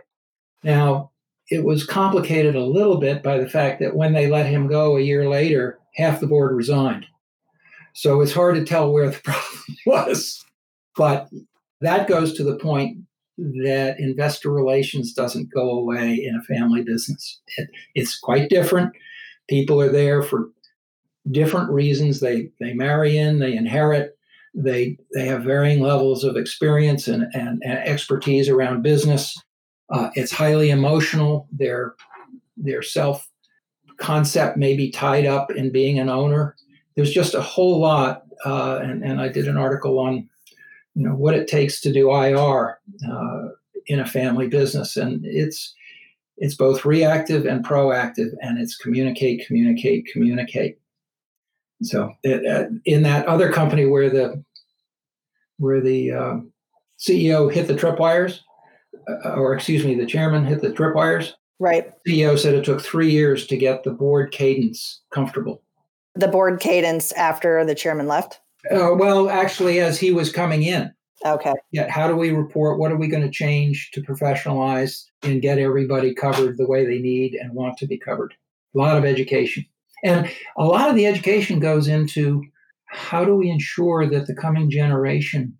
Now, 0.63 1.11
it 1.49 1.63
was 1.63 1.85
complicated 1.85 2.55
a 2.55 2.65
little 2.65 2.99
bit 2.99 3.23
by 3.23 3.37
the 3.37 3.49
fact 3.49 3.79
that 3.79 3.95
when 3.95 4.13
they 4.13 4.29
let 4.29 4.45
him 4.45 4.67
go 4.67 4.97
a 4.97 5.01
year 5.01 5.27
later, 5.27 5.79
half 5.95 6.19
the 6.19 6.27
board 6.27 6.55
resigned. 6.55 7.05
So 7.93 8.21
it's 8.21 8.33
hard 8.33 8.55
to 8.55 8.63
tell 8.63 8.91
where 8.91 9.09
the 9.09 9.19
problem 9.23 9.77
was. 9.85 10.43
But 10.95 11.29
that 11.81 12.07
goes 12.07 12.33
to 12.33 12.43
the 12.43 12.57
point 12.57 12.97
that 13.37 13.95
investor 13.99 14.51
relations 14.51 15.13
doesn't 15.13 15.53
go 15.53 15.71
away 15.71 16.13
in 16.13 16.35
a 16.35 16.53
family 16.53 16.83
business. 16.83 17.39
It, 17.57 17.69
it's 17.95 18.19
quite 18.19 18.49
different. 18.49 18.91
People 19.49 19.81
are 19.81 19.91
there 19.91 20.21
for 20.21 20.49
different 21.31 21.71
reasons. 21.71 22.19
They 22.19 22.49
they 22.59 22.73
marry 22.73 23.17
in, 23.17 23.39
they 23.39 23.55
inherit, 23.55 24.17
they 24.53 24.97
they 25.13 25.25
have 25.25 25.43
varying 25.43 25.81
levels 25.81 26.23
of 26.23 26.35
experience 26.35 27.07
and, 27.07 27.23
and, 27.33 27.61
and 27.63 27.79
expertise 27.79 28.49
around 28.49 28.81
business. 28.81 29.37
Uh, 29.91 30.09
it's 30.15 30.31
highly 30.31 30.69
emotional. 30.69 31.47
Their 31.51 31.95
their 32.57 32.81
self 32.81 33.27
concept 33.97 34.57
may 34.57 34.75
be 34.75 34.91
tied 34.91 35.25
up 35.25 35.51
in 35.51 35.71
being 35.71 35.99
an 35.99 36.09
owner. 36.09 36.55
There's 36.95 37.11
just 37.11 37.33
a 37.33 37.41
whole 37.41 37.79
lot, 37.79 38.23
uh, 38.45 38.79
and 38.81 39.03
and 39.03 39.21
I 39.21 39.29
did 39.29 39.47
an 39.47 39.57
article 39.57 39.99
on 39.99 40.27
you 40.95 41.07
know 41.07 41.15
what 41.15 41.35
it 41.35 41.47
takes 41.47 41.79
to 41.81 41.93
do 41.93 42.11
IR 42.11 42.79
uh, 43.09 43.47
in 43.87 43.99
a 43.99 44.07
family 44.07 44.47
business, 44.47 44.97
and 44.97 45.25
it's 45.25 45.73
it's 46.37 46.55
both 46.55 46.85
reactive 46.85 47.45
and 47.45 47.65
proactive, 47.65 48.31
and 48.41 48.57
it's 48.59 48.75
communicate, 48.77 49.45
communicate, 49.45 50.07
communicate. 50.11 50.78
So 51.81 52.13
it, 52.23 52.45
uh, 52.45 52.69
in 52.85 53.03
that 53.03 53.25
other 53.25 53.51
company 53.51 53.85
where 53.85 54.09
the 54.09 54.43
where 55.57 55.81
the 55.81 56.11
um, 56.11 56.51
CEO 56.99 57.51
hit 57.51 57.67
the 57.67 57.73
tripwires, 57.73 58.39
uh, 59.07 59.33
or 59.35 59.53
excuse 59.53 59.85
me, 59.85 59.95
the 59.95 60.05
chairman 60.05 60.45
hit 60.45 60.61
the 60.61 60.69
tripwires, 60.69 61.33
Right. 61.59 61.91
CEO 62.07 62.39
said 62.39 62.55
it 62.55 62.63
took 62.63 62.81
three 62.81 63.11
years 63.11 63.45
to 63.47 63.57
get 63.57 63.83
the 63.83 63.91
board 63.91 64.31
cadence 64.31 65.01
comfortable. 65.13 65.61
The 66.15 66.29
board 66.29 66.61
cadence 66.61 67.11
after 67.13 67.65
the 67.65 67.75
chairman 67.75 68.07
left? 68.07 68.39
Uh, 68.71 68.95
well, 68.95 69.29
actually, 69.29 69.79
as 69.79 69.99
he 69.99 70.11
was 70.11 70.31
coming 70.31 70.63
in. 70.63 70.91
Okay. 71.25 71.53
Yeah. 71.71 71.91
How 71.91 72.07
do 72.07 72.15
we 72.15 72.31
report? 72.31 72.79
What 72.79 72.93
are 72.93 72.97
we 72.97 73.09
going 73.09 73.23
to 73.23 73.29
change 73.29 73.91
to 73.91 74.01
professionalize 74.01 75.03
and 75.21 75.41
get 75.41 75.59
everybody 75.59 76.13
covered 76.13 76.57
the 76.57 76.67
way 76.67 76.85
they 76.85 76.99
need 76.99 77.33
and 77.33 77.53
want 77.53 77.77
to 77.79 77.87
be 77.87 77.97
covered? 77.97 78.33
A 78.73 78.77
lot 78.77 78.97
of 78.97 79.03
education. 79.03 79.65
And 80.03 80.29
a 80.57 80.65
lot 80.65 80.89
of 80.89 80.95
the 80.95 81.05
education 81.05 81.59
goes 81.59 81.87
into 81.87 82.43
how 82.87 83.23
do 83.23 83.35
we 83.35 83.49
ensure 83.49 84.09
that 84.09 84.27
the 84.27 84.35
coming 84.35 84.69
generation, 84.69 85.57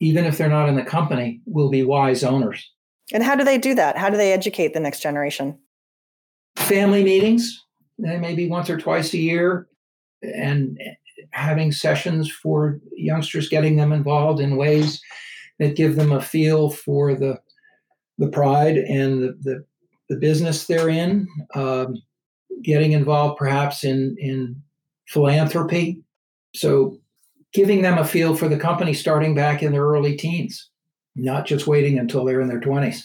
even 0.00 0.24
if 0.24 0.38
they're 0.38 0.48
not 0.48 0.68
in 0.68 0.76
the 0.76 0.84
company, 0.84 1.40
will 1.46 1.70
be 1.70 1.82
wise 1.82 2.22
owners? 2.22 2.70
And 3.12 3.22
how 3.22 3.34
do 3.34 3.44
they 3.44 3.58
do 3.58 3.74
that? 3.74 3.96
How 3.96 4.10
do 4.10 4.16
they 4.16 4.32
educate 4.32 4.74
the 4.74 4.80
next 4.80 5.00
generation? 5.00 5.58
Family 6.56 7.02
meetings, 7.02 7.64
maybe 7.98 8.48
once 8.48 8.68
or 8.68 8.78
twice 8.78 9.14
a 9.14 9.18
year, 9.18 9.66
and 10.22 10.78
having 11.30 11.72
sessions 11.72 12.30
for 12.30 12.80
youngsters, 12.96 13.48
getting 13.48 13.76
them 13.76 13.92
involved 13.92 14.40
in 14.40 14.56
ways 14.56 15.00
that 15.58 15.76
give 15.76 15.96
them 15.96 16.12
a 16.12 16.20
feel 16.20 16.70
for 16.70 17.14
the 17.14 17.38
the 18.18 18.28
pride 18.28 18.76
and 18.76 19.22
the, 19.22 19.38
the, 19.42 19.64
the 20.08 20.16
business 20.16 20.66
they're 20.66 20.88
in. 20.88 21.28
Um, 21.54 21.94
getting 22.62 22.92
involved 22.92 23.38
perhaps 23.38 23.84
in 23.84 24.16
in 24.18 24.62
philanthropy. 25.06 26.02
So 26.54 26.98
giving 27.52 27.82
them 27.82 27.98
a 27.98 28.04
feel 28.04 28.36
for 28.36 28.48
the 28.48 28.58
company 28.58 28.92
starting 28.92 29.34
back 29.34 29.62
in 29.62 29.72
their 29.72 29.84
early 29.84 30.16
teens, 30.16 30.68
not 31.16 31.46
just 31.46 31.66
waiting 31.66 31.98
until 31.98 32.24
they're 32.24 32.40
in 32.40 32.48
their 32.48 32.60
20s. 32.60 33.04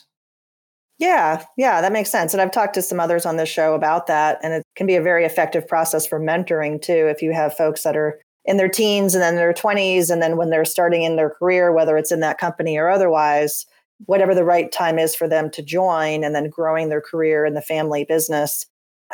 Yeah, 1.00 1.44
yeah, 1.58 1.82
that 1.82 1.92
makes 1.92 2.10
sense. 2.10 2.34
And 2.34 2.42
I've 2.42 2.52
talked 2.52 2.76
to 2.76 2.82
some 2.82 3.00
others 3.00 3.26
on 3.26 3.38
this 3.38 3.50
show 3.50 3.74
about 3.74 4.08
that. 4.08 4.40
And 4.44 4.54
it 4.54 4.64
can 4.76 4.86
be 4.86 4.96
a 4.96 5.02
very 5.02 5.26
effective 5.26 5.68
process 5.68 6.06
for 6.06 6.20
mentoring 6.20 6.82
too. 6.82 7.08
If 7.08 7.22
you 7.22 7.34
have 7.34 7.56
folks 7.56 7.84
that 7.84 7.98
are 7.98 8.20
in 8.46 8.58
their 8.58 8.70
teens 8.70 9.16
and 9.16 9.22
then 9.22 9.36
their 9.36 9.54
20s, 9.54 10.10
and 10.10 10.22
then 10.22 10.38
when 10.38 10.50
they're 10.50 10.66
starting 10.66 11.04
in 11.04 11.16
their 11.16 11.30
career, 11.30 11.72
whether 11.72 11.98
it's 11.98 12.12
in 12.12 12.20
that 12.20 12.38
company 12.38 12.78
or 12.78 12.90
otherwise, 12.90 13.66
whatever 14.06 14.36
the 14.36 14.44
right 14.44 14.72
time 14.72 15.00
is 15.00 15.16
for 15.16 15.28
them 15.28 15.50
to 15.52 15.64
join 15.64 16.24
and 16.24 16.36
then 16.36 16.50
growing 16.50 16.90
their 16.90 17.02
career 17.02 17.46
in 17.46 17.54
the 17.54 17.62
family 17.62 18.04
business. 18.04 18.66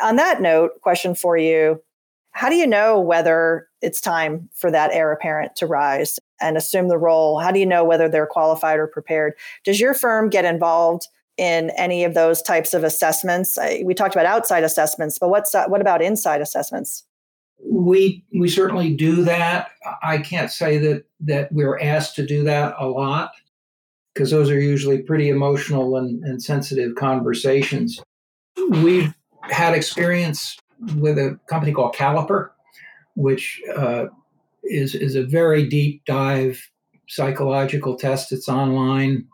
On 0.02 0.16
that 0.16 0.40
note, 0.40 0.80
question 0.80 1.14
for 1.14 1.36
you 1.36 1.80
How 2.32 2.48
do 2.48 2.56
you 2.56 2.66
know 2.66 3.00
whether 3.00 3.68
it's 3.82 4.00
time 4.00 4.48
for 4.54 4.70
that 4.70 4.92
heir 4.92 5.12
apparent 5.12 5.56
to 5.56 5.66
rise 5.66 6.18
and 6.40 6.56
assume 6.56 6.88
the 6.88 6.98
role? 6.98 7.38
How 7.38 7.50
do 7.50 7.58
you 7.58 7.66
know 7.66 7.84
whether 7.84 8.08
they're 8.08 8.26
qualified 8.26 8.78
or 8.78 8.86
prepared? 8.86 9.34
Does 9.64 9.80
your 9.80 9.94
firm 9.94 10.30
get 10.30 10.44
involved 10.44 11.08
in 11.36 11.70
any 11.70 12.04
of 12.04 12.14
those 12.14 12.42
types 12.42 12.74
of 12.74 12.84
assessments? 12.84 13.58
We 13.82 13.94
talked 13.94 14.14
about 14.14 14.26
outside 14.26 14.64
assessments, 14.64 15.18
but 15.18 15.30
what's 15.30 15.54
uh, 15.54 15.66
what 15.66 15.80
about 15.80 16.02
inside 16.02 16.40
assessments? 16.40 17.04
We 17.62 18.24
we 18.38 18.48
certainly 18.48 18.94
do 18.94 19.22
that. 19.24 19.70
I 20.02 20.18
can't 20.18 20.50
say 20.50 20.78
that 20.78 21.04
that 21.20 21.52
we're 21.52 21.78
asked 21.78 22.16
to 22.16 22.26
do 22.26 22.42
that 22.44 22.74
a 22.78 22.86
lot 22.86 23.32
because 24.14 24.30
those 24.30 24.50
are 24.50 24.60
usually 24.60 24.98
pretty 24.98 25.28
emotional 25.28 25.96
and, 25.96 26.22
and 26.24 26.42
sensitive 26.42 26.94
conversations. 26.94 28.00
We've 28.68 29.14
had 29.42 29.74
experience 29.74 30.58
with 30.96 31.18
a 31.18 31.38
company 31.46 31.72
called 31.72 31.94
Caliper, 31.94 32.50
which 33.14 33.60
uh, 33.76 34.06
is 34.64 34.94
is 34.94 35.14
a 35.14 35.24
very 35.24 35.66
deep 35.68 36.04
dive 36.04 36.60
psychological 37.08 37.96
test. 37.96 38.32
It's 38.32 38.48
online 38.48 39.26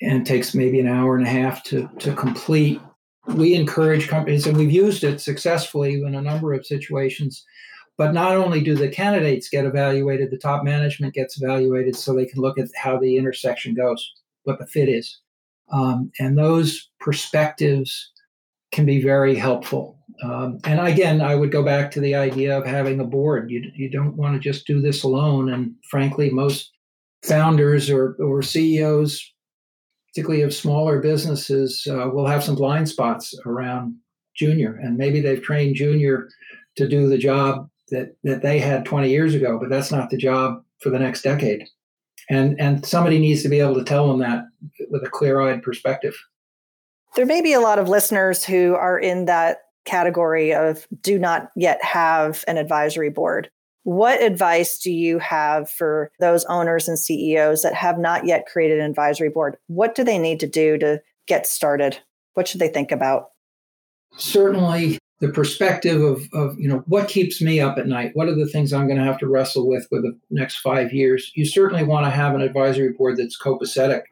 and 0.00 0.26
takes 0.26 0.54
maybe 0.54 0.78
an 0.80 0.86
hour 0.86 1.16
and 1.16 1.26
a 1.26 1.30
half 1.30 1.62
to 1.64 1.88
to 1.98 2.14
complete. 2.14 2.80
We 3.26 3.54
encourage 3.54 4.08
companies, 4.08 4.46
and 4.46 4.56
we've 4.56 4.70
used 4.70 5.04
it 5.04 5.20
successfully 5.20 6.02
in 6.02 6.14
a 6.14 6.22
number 6.22 6.54
of 6.54 6.66
situations. 6.66 7.44
But 7.98 8.14
not 8.14 8.36
only 8.36 8.62
do 8.62 8.76
the 8.76 8.88
candidates 8.88 9.48
get 9.48 9.64
evaluated, 9.64 10.30
the 10.30 10.38
top 10.38 10.62
management 10.62 11.14
gets 11.14 11.42
evaluated 11.42 11.96
so 11.96 12.14
they 12.14 12.26
can 12.26 12.40
look 12.40 12.56
at 12.56 12.68
how 12.76 12.96
the 12.96 13.16
intersection 13.16 13.74
goes, 13.74 14.12
what 14.44 14.60
the 14.60 14.68
fit 14.68 14.88
is. 14.88 15.18
Um, 15.72 16.12
and 16.20 16.38
those 16.38 16.88
perspectives 17.00 18.12
can 18.72 18.84
be 18.84 19.02
very 19.02 19.34
helpful. 19.34 19.98
Um, 20.22 20.58
and 20.64 20.80
again, 20.80 21.20
I 21.20 21.34
would 21.34 21.52
go 21.52 21.62
back 21.62 21.90
to 21.92 22.00
the 22.00 22.14
idea 22.14 22.58
of 22.58 22.66
having 22.66 23.00
a 23.00 23.04
board. 23.04 23.50
You, 23.50 23.70
you 23.74 23.88
don't 23.88 24.16
want 24.16 24.34
to 24.34 24.40
just 24.40 24.66
do 24.66 24.80
this 24.80 25.04
alone. 25.04 25.52
And 25.52 25.74
frankly, 25.90 26.30
most 26.30 26.72
founders 27.22 27.88
or, 27.88 28.16
or 28.18 28.42
CEOs, 28.42 29.32
particularly 30.08 30.42
of 30.42 30.54
smaller 30.54 31.00
businesses, 31.00 31.86
uh, 31.88 32.08
will 32.10 32.26
have 32.26 32.42
some 32.42 32.56
blind 32.56 32.88
spots 32.88 33.34
around 33.46 33.94
junior. 34.36 34.78
And 34.82 34.96
maybe 34.96 35.20
they've 35.20 35.42
trained 35.42 35.76
junior 35.76 36.28
to 36.76 36.88
do 36.88 37.08
the 37.08 37.18
job 37.18 37.68
that, 37.90 38.16
that 38.24 38.42
they 38.42 38.58
had 38.58 38.84
20 38.84 39.08
years 39.08 39.34
ago, 39.34 39.58
but 39.58 39.70
that's 39.70 39.92
not 39.92 40.10
the 40.10 40.16
job 40.16 40.62
for 40.80 40.90
the 40.90 40.98
next 40.98 41.22
decade. 41.22 41.64
And, 42.30 42.60
and 42.60 42.84
somebody 42.84 43.18
needs 43.18 43.42
to 43.42 43.48
be 43.48 43.60
able 43.60 43.74
to 43.76 43.84
tell 43.84 44.08
them 44.08 44.18
that 44.18 44.44
with 44.90 45.02
a 45.04 45.10
clear 45.10 45.40
eyed 45.40 45.62
perspective. 45.62 46.14
There 47.16 47.26
may 47.26 47.40
be 47.40 47.52
a 47.52 47.60
lot 47.60 47.78
of 47.78 47.88
listeners 47.88 48.44
who 48.44 48.74
are 48.74 48.98
in 48.98 49.24
that 49.26 49.58
category 49.84 50.54
of 50.54 50.86
do 51.00 51.18
not 51.18 51.50
yet 51.56 51.82
have 51.82 52.44
an 52.46 52.58
advisory 52.58 53.10
board. 53.10 53.50
What 53.84 54.22
advice 54.22 54.78
do 54.78 54.92
you 54.92 55.18
have 55.18 55.70
for 55.70 56.10
those 56.20 56.44
owners 56.44 56.88
and 56.88 56.98
CEOs 56.98 57.62
that 57.62 57.74
have 57.74 57.98
not 57.98 58.26
yet 58.26 58.46
created 58.46 58.80
an 58.80 58.90
advisory 58.90 59.30
board? 59.30 59.56
What 59.66 59.94
do 59.94 60.04
they 60.04 60.18
need 60.18 60.40
to 60.40 60.46
do 60.46 60.76
to 60.78 61.00
get 61.26 61.46
started? 61.46 61.98
What 62.34 62.46
should 62.46 62.60
they 62.60 62.68
think 62.68 62.92
about? 62.92 63.28
Certainly 64.16 64.98
the 65.20 65.28
perspective 65.28 66.00
of, 66.02 66.28
of 66.32 66.58
you 66.58 66.68
know 66.68 66.82
what 66.86 67.08
keeps 67.08 67.40
me 67.40 67.60
up 67.60 67.76
at 67.76 67.88
night 67.88 68.12
what 68.14 68.28
are 68.28 68.34
the 68.34 68.46
things 68.46 68.72
i'm 68.72 68.86
going 68.86 68.98
to 68.98 69.04
have 69.04 69.18
to 69.18 69.26
wrestle 69.26 69.68
with 69.68 69.86
for 69.88 70.00
the 70.00 70.16
next 70.30 70.58
five 70.58 70.92
years 70.92 71.32
you 71.34 71.44
certainly 71.44 71.82
want 71.82 72.06
to 72.06 72.10
have 72.10 72.34
an 72.34 72.40
advisory 72.40 72.92
board 72.92 73.16
that's 73.16 73.36
copacetic 73.36 74.02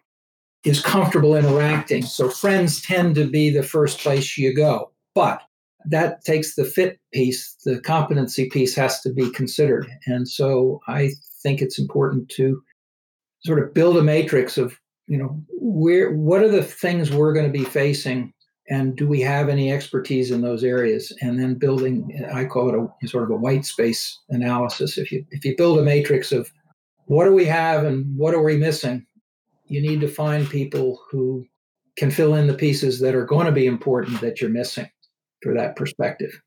is 0.66 0.83
comfortable 0.83 1.37
interacting. 1.37 2.02
So 2.02 2.29
friends 2.29 2.83
tend 2.83 3.14
to 3.14 3.26
be 3.26 3.50
the 3.50 3.62
first 3.62 4.00
place 4.00 4.37
you 4.37 4.55
go. 4.55 4.90
But 5.14 5.40
that 5.87 6.24
takes 6.24 6.57
the 6.57 6.64
fit 6.64 6.98
piece, 7.12 7.57
the 7.64 7.81
competency 7.81 8.50
piece 8.50 8.74
has 8.74 9.00
to 9.02 9.12
be 9.12 9.31
considered. 9.31 9.88
And 10.07 10.29
so 10.29 10.81
I 10.88 11.11
think 11.40 11.62
it's 11.62 11.79
important 11.79 12.29
to 12.31 12.61
sort 13.44 13.61
of 13.61 13.72
build 13.72 13.96
a 13.96 14.02
matrix 14.02 14.59
of, 14.59 14.76
you 15.07 15.16
know, 15.16 15.40
where 15.61 16.12
what 16.12 16.42
are 16.42 16.48
the 16.48 16.64
things 16.64 17.12
we're 17.12 17.33
going 17.33 17.46
to 17.46 17.59
be 17.59 17.64
facing 17.64 18.33
and 18.68 18.96
do 18.96 19.07
we 19.07 19.20
have 19.20 19.48
any 19.48 19.72
expertise 19.72 20.33
in 20.33 20.40
those 20.40 20.64
areas 20.64 21.12
and 21.20 21.38
then 21.38 21.55
building 21.55 22.26
i 22.33 22.44
call 22.44 22.68
it 22.68 22.90
a 23.05 23.07
sort 23.07 23.22
of 23.22 23.31
a 23.31 23.37
white 23.37 23.64
space 23.64 24.18
analysis 24.31 24.98
if 24.98 25.12
you 25.12 25.24
if 25.31 25.44
you 25.44 25.55
build 25.57 25.79
a 25.79 25.83
matrix 25.83 26.33
of 26.33 26.50
what 27.05 27.26
do 27.26 27.33
we 27.33 27.44
have 27.44 27.85
and 27.85 28.05
what 28.16 28.35
are 28.35 28.42
we 28.42 28.57
missing 28.57 29.07
you 29.68 29.81
need 29.81 30.00
to 30.00 30.09
find 30.09 30.48
people 30.48 31.00
who 31.11 31.46
can 31.96 32.11
fill 32.11 32.35
in 32.35 32.46
the 32.46 32.55
pieces 32.55 33.00
that 33.00 33.14
are 33.14 33.24
going 33.24 33.46
to 33.46 33.52
be 33.52 33.66
important 33.66 34.20
that 34.20 34.40
you're 34.40 34.50
missing 34.50 34.88
for 35.42 35.55
that 35.55 35.76
perspective. 35.76 36.40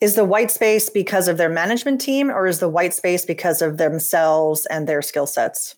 Is 0.00 0.14
the 0.14 0.24
white 0.24 0.50
space 0.50 0.88
because 0.88 1.28
of 1.28 1.36
their 1.36 1.50
management 1.50 2.00
team 2.00 2.30
or 2.30 2.46
is 2.46 2.58
the 2.58 2.68
white 2.68 2.94
space 2.94 3.24
because 3.24 3.60
of 3.60 3.76
themselves 3.76 4.66
and 4.66 4.88
their 4.88 5.02
skill 5.02 5.26
sets? 5.26 5.76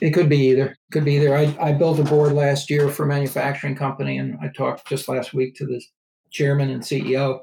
It 0.00 0.10
could 0.10 0.28
be 0.28 0.48
either. 0.48 0.76
Could 0.92 1.04
be 1.04 1.16
either. 1.16 1.36
I, 1.36 1.56
I 1.60 1.72
built 1.72 2.00
a 2.00 2.04
board 2.04 2.32
last 2.32 2.68
year 2.68 2.88
for 2.88 3.04
a 3.04 3.06
manufacturing 3.08 3.76
company, 3.76 4.18
and 4.18 4.36
I 4.42 4.48
talked 4.48 4.88
just 4.88 5.08
last 5.08 5.34
week 5.34 5.54
to 5.56 5.66
the 5.66 5.80
chairman 6.30 6.70
and 6.70 6.82
CEO, 6.82 7.40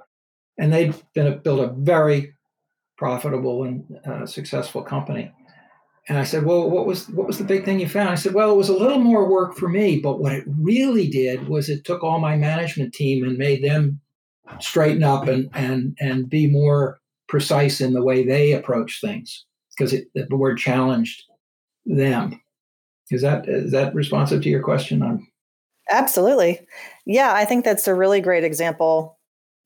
and 0.58 0.74
they'd 0.74 0.94
been 1.14 1.28
a, 1.28 1.38
built 1.38 1.62
a 1.62 1.74
very 1.78 2.34
profitable 2.98 3.64
and 3.64 3.86
uh, 4.06 4.26
successful 4.26 4.84
company. 4.84 5.32
And 6.10 6.18
I 6.18 6.24
said, 6.24 6.46
"Well, 6.46 6.70
what 6.70 6.88
was 6.88 7.08
what 7.10 7.28
was 7.28 7.38
the 7.38 7.44
big 7.44 7.64
thing 7.64 7.80
you 7.80 7.88
found?" 7.88 8.10
I 8.10 8.16
said, 8.16 8.34
"Well, 8.34 8.52
it 8.52 8.58
was 8.58 8.70
a 8.70 8.78
little 8.78 9.00
more 9.00 9.30
work 9.30 9.56
for 9.56 9.70
me, 9.70 10.00
but 10.00 10.20
what 10.20 10.34
it 10.34 10.44
really 10.48 11.08
did 11.08 11.48
was 11.48 11.70
it 11.70 11.86
took 11.86 12.04
all 12.04 12.20
my 12.20 12.36
management 12.36 12.94
team 12.94 13.24
and 13.24 13.38
made 13.38 13.64
them 13.64 14.02
straighten 14.60 15.04
up 15.04 15.28
and 15.28 15.50
and 15.54 15.96
and 16.00 16.30
be 16.30 16.48
more 16.48 17.00
precise 17.28 17.82
in 17.82 17.94
the 17.94 18.04
way 18.04 18.26
they 18.26 18.52
approach 18.52 19.00
things 19.00 19.46
because 19.78 19.92
the 19.92 20.26
board 20.26 20.58
challenged 20.58 21.24
them." 21.86 22.42
Is 23.12 23.22
that 23.22 23.48
is 23.48 23.72
that 23.72 23.94
responsive 23.94 24.42
to 24.44 24.50
your 24.50 24.64
question? 24.64 25.04
I'm... 25.04 25.28
Absolutely. 25.90 26.66
Yeah, 27.06 27.34
I 27.34 27.46
think 27.46 27.66
that's 27.66 27.88
a 27.88 27.94
really 27.94 28.22
great 28.22 28.44
example. 28.44 29.20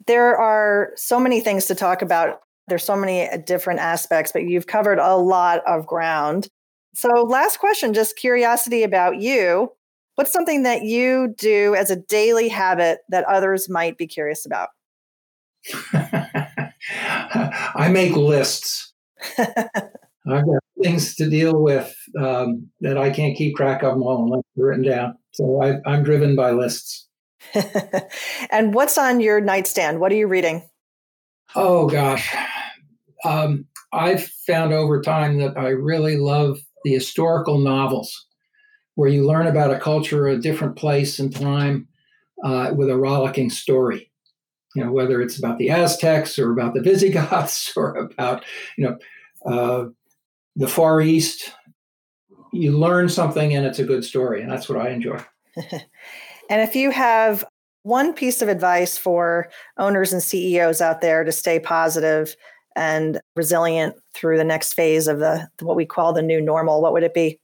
There 0.08 0.36
are 0.36 0.92
so 0.96 1.20
many 1.20 1.40
things 1.40 1.66
to 1.68 1.76
talk 1.76 2.02
about 2.02 2.42
there's 2.68 2.84
so 2.84 2.96
many 2.96 3.30
uh, 3.30 3.38
different 3.38 3.80
aspects, 3.80 4.32
but 4.32 4.44
you've 4.44 4.68
covered 4.68 5.00
a 5.00 5.16
lot 5.16 5.62
of 5.68 5.86
ground. 5.86 6.48
So, 6.94 7.10
last 7.10 7.60
question, 7.60 7.94
just 7.94 8.18
curiosity 8.18 8.84
about 8.84 9.18
you. 9.22 9.72
What's 10.16 10.32
something 10.32 10.64
that 10.64 10.84
you 10.84 11.36
do 11.38 11.76
as 11.76 11.92
a 11.92 11.98
daily 11.98 12.48
habit 12.48 13.00
that 13.10 13.26
others 13.26 13.70
might 13.70 13.98
be 13.98 14.08
curious 14.08 14.46
about? 14.46 14.70
I 15.94 17.90
make 17.92 18.16
lists. 18.16 18.94
I've 19.38 20.46
got 20.46 20.64
things 20.82 21.16
to 21.16 21.30
deal 21.30 21.62
with 21.62 21.94
um, 22.20 22.70
that 22.82 22.98
I 22.98 23.10
can't 23.10 23.38
keep 23.38 23.56
track 23.56 23.84
of 23.84 23.94
them 23.94 24.04
all 24.04 24.24
unless 24.24 24.44
they're 24.56 24.68
written 24.68 24.86
down. 24.86 25.18
So 25.32 25.62
I, 25.62 25.80
I'm 25.86 26.04
driven 26.04 26.36
by 26.36 26.52
lists. 26.52 27.08
and 28.52 28.74
what's 28.74 28.98
on 28.98 29.20
your 29.20 29.40
nightstand? 29.40 30.00
What 30.00 30.12
are 30.12 30.16
you 30.16 30.28
reading? 30.28 30.68
Oh, 31.56 31.88
gosh. 31.88 32.36
Um, 33.24 33.66
I've 33.94 34.26
found 34.46 34.74
over 34.74 35.02
time 35.02 35.38
that 35.38 35.58
I 35.58 35.70
really 35.70 36.18
love 36.18 36.60
the 36.84 36.94
historical 36.94 37.60
novels 37.60 38.26
where 38.96 39.10
you 39.10 39.26
learn 39.26 39.48
about 39.48 39.72
a 39.72 39.80
culture, 39.80 40.28
a 40.28 40.38
different 40.38 40.76
place 40.76 41.20
and 41.20 41.34
time 41.34 41.88
uh, 42.44 42.72
with 42.76 42.90
a 42.90 42.98
rollicking 42.98 43.50
story. 43.50 44.12
You 44.76 44.84
know, 44.84 44.92
whether 44.92 45.22
it's 45.22 45.40
about 45.40 45.58
the 45.58 45.70
Aztecs 45.70 46.38
or 46.38 46.52
about 46.52 46.74
the 46.74 46.82
Visigoths 46.84 47.76
or 47.78 47.96
about, 47.96 48.44
you 48.78 48.86
know, 48.86 48.98
uh, 49.50 49.90
the 50.58 50.68
Far 50.68 51.02
East, 51.02 51.54
you 52.52 52.78
learn 52.78 53.08
something 53.08 53.56
and 53.56 53.66
it's 53.66 53.80
a 53.80 53.86
good 53.86 54.04
story. 54.04 54.42
And 54.42 54.52
that's 54.52 54.68
what 54.68 54.80
I 54.80 54.90
enjoy. 54.90 55.20
and 56.50 56.62
if 56.62 56.76
you 56.76 56.92
have 56.92 57.46
one 57.86 58.14
piece 58.14 58.42
of 58.42 58.50
advice 58.50 58.98
for 58.98 59.50
owners 59.78 60.12
and 60.12 60.22
CEOs 60.22 60.82
out 60.82 61.02
there 61.02 61.24
to 61.24 61.32
stay 61.32 61.60
positive 61.60 62.36
and 62.76 63.22
resilient 63.36 63.96
through 64.14 64.38
the 64.38 64.44
next 64.44 64.74
phase 64.74 65.08
of 65.08 65.20
the 65.20 65.48
what 65.62 65.76
we 65.76 65.86
call 65.86 66.12
the 66.12 66.22
new 66.22 66.42
normal, 66.42 66.82
what 66.82 66.94
would 66.94 67.04
it 67.04 67.14
be? 67.14 67.40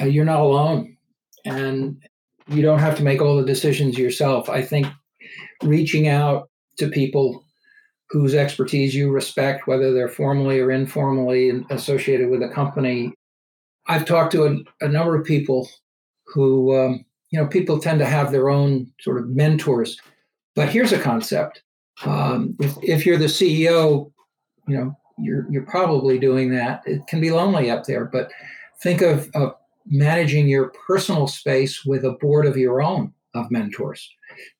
Uh, 0.00 0.06
you're 0.06 0.24
not 0.24 0.40
alone, 0.40 0.96
and 1.44 2.02
you 2.48 2.62
don't 2.62 2.78
have 2.78 2.96
to 2.96 3.02
make 3.02 3.20
all 3.20 3.36
the 3.36 3.46
decisions 3.46 3.98
yourself. 3.98 4.48
I 4.48 4.62
think 4.62 4.86
reaching 5.62 6.08
out 6.08 6.48
to 6.78 6.88
people 6.88 7.44
whose 8.08 8.34
expertise 8.34 8.94
you 8.94 9.10
respect, 9.10 9.66
whether 9.66 9.92
they're 9.92 10.08
formally 10.08 10.60
or 10.60 10.70
informally 10.70 11.50
associated 11.70 12.28
with 12.28 12.42
a 12.42 12.48
company. 12.48 13.12
I've 13.86 14.04
talked 14.04 14.32
to 14.32 14.44
a, 14.44 14.84
a 14.84 14.88
number 14.88 15.18
of 15.18 15.26
people 15.26 15.68
who, 16.26 16.76
um, 16.78 17.04
you 17.32 17.40
know, 17.40 17.46
people 17.46 17.80
tend 17.80 17.98
to 17.98 18.06
have 18.06 18.30
their 18.30 18.50
own 18.50 18.92
sort 19.00 19.18
of 19.18 19.28
mentors. 19.28 19.98
But 20.54 20.68
here's 20.68 20.92
a 20.92 21.00
concept 21.00 21.62
um, 22.04 22.56
if, 22.60 22.76
if 22.82 23.06
you're 23.06 23.18
the 23.18 23.26
CEO, 23.26 24.12
you 24.68 24.76
know, 24.76 24.96
you're 25.18 25.46
you're 25.50 25.66
probably 25.66 26.18
doing 26.18 26.50
that. 26.50 26.82
It 26.86 27.06
can 27.06 27.20
be 27.20 27.30
lonely 27.30 27.70
up 27.70 27.84
there, 27.84 28.04
but 28.04 28.30
think 28.82 29.02
of, 29.02 29.30
of 29.34 29.54
managing 29.86 30.48
your 30.48 30.72
personal 30.86 31.26
space 31.26 31.84
with 31.84 32.04
a 32.04 32.12
board 32.12 32.46
of 32.46 32.56
your 32.56 32.82
own 32.82 33.12
of 33.34 33.50
mentors. 33.50 34.08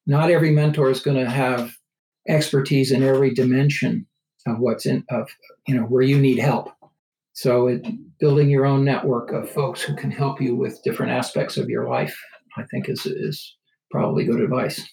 Not 0.07 0.31
every 0.31 0.51
mentor 0.51 0.91
is 0.91 1.01
going 1.01 1.17
to 1.17 1.31
have 1.31 1.73
expertise 2.29 2.93
in 2.93 3.03
every 3.03 3.35
dimension 3.35 4.07
of 4.47 4.59
what's 4.59 4.87
in 4.87 5.05
of 5.11 5.29
you 5.67 5.75
know 5.75 5.83
where 5.83 6.03
you 6.03 6.19
need 6.19 6.39
help. 6.39 6.71
So 7.35 7.69
it, 7.69 7.87
building 8.19 8.51
your 8.51 8.67
own 8.67 8.85
network 8.85 9.33
of 9.33 9.51
folks 9.51 9.83
who 9.83 9.97
can 9.97 10.11
help 10.11 10.41
you 10.41 10.55
with 10.55 10.83
different 10.85 11.13
aspects 11.13 11.57
of 11.57 11.69
your 11.69 11.89
life, 11.89 12.17
I 12.57 12.65
think 12.71 12.89
is 12.89 13.07
is 13.07 13.57
probably 13.91 14.25
good 14.25 14.41
advice. 14.41 14.87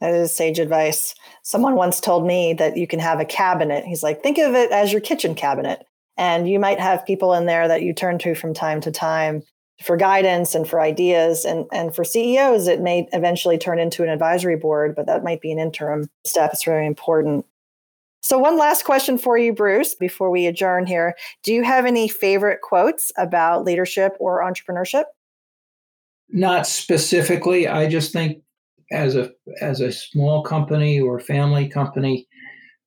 That 0.00 0.14
is 0.14 0.34
sage 0.34 0.58
advice. 0.58 1.14
Someone 1.42 1.74
once 1.74 2.00
told 2.00 2.26
me 2.26 2.54
that 2.54 2.76
you 2.76 2.86
can 2.86 3.00
have 3.00 3.20
a 3.20 3.24
cabinet. 3.24 3.84
He's 3.84 4.02
like, 4.02 4.22
think 4.22 4.38
of 4.38 4.54
it 4.54 4.70
as 4.72 4.92
your 4.92 5.00
kitchen 5.00 5.34
cabinet. 5.34 5.84
And 6.16 6.48
you 6.48 6.58
might 6.58 6.80
have 6.80 7.06
people 7.06 7.34
in 7.34 7.46
there 7.46 7.68
that 7.68 7.82
you 7.82 7.92
turn 7.92 8.18
to 8.20 8.34
from 8.34 8.54
time 8.54 8.80
to 8.82 8.90
time 8.90 9.42
for 9.82 9.96
guidance 9.96 10.54
and 10.54 10.68
for 10.68 10.80
ideas. 10.80 11.44
And, 11.44 11.66
and 11.72 11.94
for 11.94 12.04
CEOs, 12.04 12.66
it 12.66 12.80
may 12.80 13.08
eventually 13.12 13.58
turn 13.58 13.78
into 13.78 14.02
an 14.02 14.08
advisory 14.08 14.56
board, 14.56 14.94
but 14.94 15.06
that 15.06 15.24
might 15.24 15.40
be 15.40 15.52
an 15.52 15.58
interim 15.58 16.08
step. 16.26 16.50
It's 16.52 16.64
very 16.64 16.86
important. 16.86 17.46
So, 18.22 18.38
one 18.38 18.58
last 18.58 18.84
question 18.84 19.16
for 19.16 19.38
you, 19.38 19.54
Bruce, 19.54 19.94
before 19.94 20.30
we 20.30 20.46
adjourn 20.46 20.84
here. 20.84 21.14
Do 21.42 21.54
you 21.54 21.62
have 21.62 21.86
any 21.86 22.06
favorite 22.06 22.60
quotes 22.60 23.10
about 23.16 23.64
leadership 23.64 24.14
or 24.20 24.42
entrepreneurship? 24.42 25.04
Not 26.32 26.66
specifically. 26.66 27.66
I 27.66 27.88
just 27.88 28.12
think 28.12 28.42
as 28.92 29.16
a 29.16 29.30
as 29.60 29.80
a 29.80 29.92
small 29.92 30.42
company 30.42 31.00
or 31.00 31.20
family 31.20 31.68
company, 31.68 32.26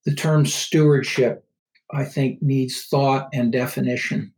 the 0.05 0.13
term 0.13 0.45
stewardship, 0.45 1.45
I 1.93 2.05
think, 2.05 2.41
needs 2.41 2.85
thought 2.85 3.29
and 3.33 3.51
definition. 3.51 4.33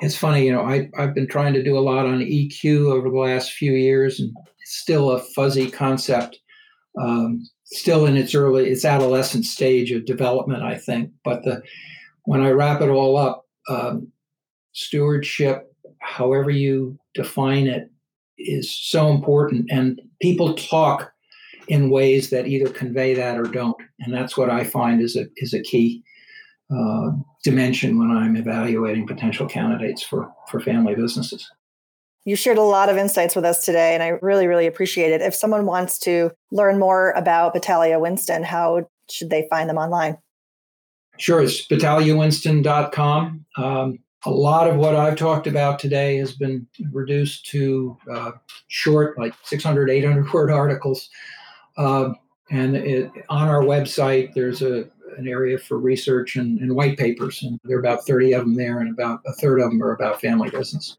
It's 0.00 0.16
funny, 0.16 0.46
you 0.46 0.52
know, 0.52 0.62
I, 0.62 0.88
I've 0.96 1.14
been 1.14 1.26
trying 1.26 1.54
to 1.54 1.62
do 1.62 1.76
a 1.76 1.80
lot 1.80 2.06
on 2.06 2.20
EQ 2.20 2.92
over 2.92 3.10
the 3.10 3.18
last 3.18 3.52
few 3.52 3.72
years, 3.72 4.20
and 4.20 4.32
it's 4.60 4.76
still 4.76 5.10
a 5.10 5.18
fuzzy 5.18 5.68
concept, 5.68 6.38
um, 7.00 7.44
still 7.64 8.06
in 8.06 8.16
its 8.16 8.32
early, 8.32 8.68
its 8.68 8.84
adolescent 8.84 9.44
stage 9.44 9.90
of 9.90 10.06
development, 10.06 10.62
I 10.62 10.76
think. 10.76 11.10
But 11.24 11.42
the 11.42 11.62
when 12.24 12.42
I 12.42 12.50
wrap 12.50 12.80
it 12.80 12.90
all 12.90 13.16
up, 13.16 13.44
um, 13.68 14.12
stewardship, 14.72 15.74
however 16.00 16.50
you 16.50 16.98
define 17.14 17.66
it, 17.66 17.90
is 18.38 18.74
so 18.74 19.08
important. 19.08 19.66
And 19.70 20.00
people 20.20 20.54
talk 20.54 21.12
in 21.68 21.90
ways 21.90 22.30
that 22.30 22.46
either 22.46 22.70
convey 22.70 23.14
that 23.14 23.38
or 23.38 23.44
don't. 23.44 23.76
And 24.00 24.12
that's 24.12 24.36
what 24.36 24.50
I 24.50 24.64
find 24.64 25.00
is 25.02 25.16
a, 25.16 25.26
is 25.36 25.52
a 25.52 25.62
key 25.62 26.02
uh, 26.74 27.10
dimension 27.44 27.98
when 27.98 28.10
I'm 28.10 28.36
evaluating 28.36 29.06
potential 29.06 29.46
candidates 29.46 30.02
for, 30.02 30.30
for 30.48 30.60
family 30.60 30.94
businesses. 30.94 31.48
You 32.24 32.36
shared 32.36 32.58
a 32.58 32.62
lot 32.62 32.90
of 32.90 32.98
insights 32.98 33.34
with 33.34 33.44
us 33.44 33.64
today, 33.64 33.94
and 33.94 34.02
I 34.02 34.18
really, 34.20 34.46
really 34.46 34.66
appreciate 34.66 35.12
it. 35.12 35.22
If 35.22 35.34
someone 35.34 35.64
wants 35.64 35.98
to 36.00 36.30
learn 36.50 36.78
more 36.78 37.12
about 37.12 37.54
Battalia 37.54 37.98
Winston, 37.98 38.42
how 38.42 38.86
should 39.10 39.30
they 39.30 39.46
find 39.48 39.68
them 39.68 39.78
online? 39.78 40.18
Sure, 41.16 41.42
it's 41.42 41.66
battaliawinston.com. 41.66 43.46
Um, 43.56 43.98
a 44.24 44.30
lot 44.30 44.68
of 44.68 44.76
what 44.76 44.96
I've 44.96 45.16
talked 45.16 45.46
about 45.46 45.78
today 45.78 46.16
has 46.16 46.32
been 46.32 46.66
reduced 46.90 47.46
to 47.46 47.96
uh, 48.12 48.32
short, 48.68 49.18
like 49.18 49.34
600, 49.44 49.90
800 49.90 50.32
word 50.32 50.50
articles. 50.50 51.08
Uh, 51.76 52.10
and 52.50 52.76
it, 52.76 53.10
on 53.28 53.48
our 53.48 53.62
website, 53.62 54.34
there's 54.34 54.62
a, 54.62 54.88
an 55.16 55.28
area 55.28 55.58
for 55.58 55.78
research 55.78 56.36
and, 56.36 56.58
and 56.60 56.74
white 56.74 56.98
papers. 56.98 57.42
And 57.42 57.60
there 57.64 57.76
are 57.76 57.80
about 57.80 58.06
30 58.06 58.32
of 58.32 58.40
them 58.42 58.54
there, 58.54 58.80
and 58.80 58.90
about 58.90 59.20
a 59.26 59.32
third 59.34 59.60
of 59.60 59.70
them 59.70 59.82
are 59.82 59.92
about 59.92 60.20
family 60.20 60.50
business. 60.50 60.96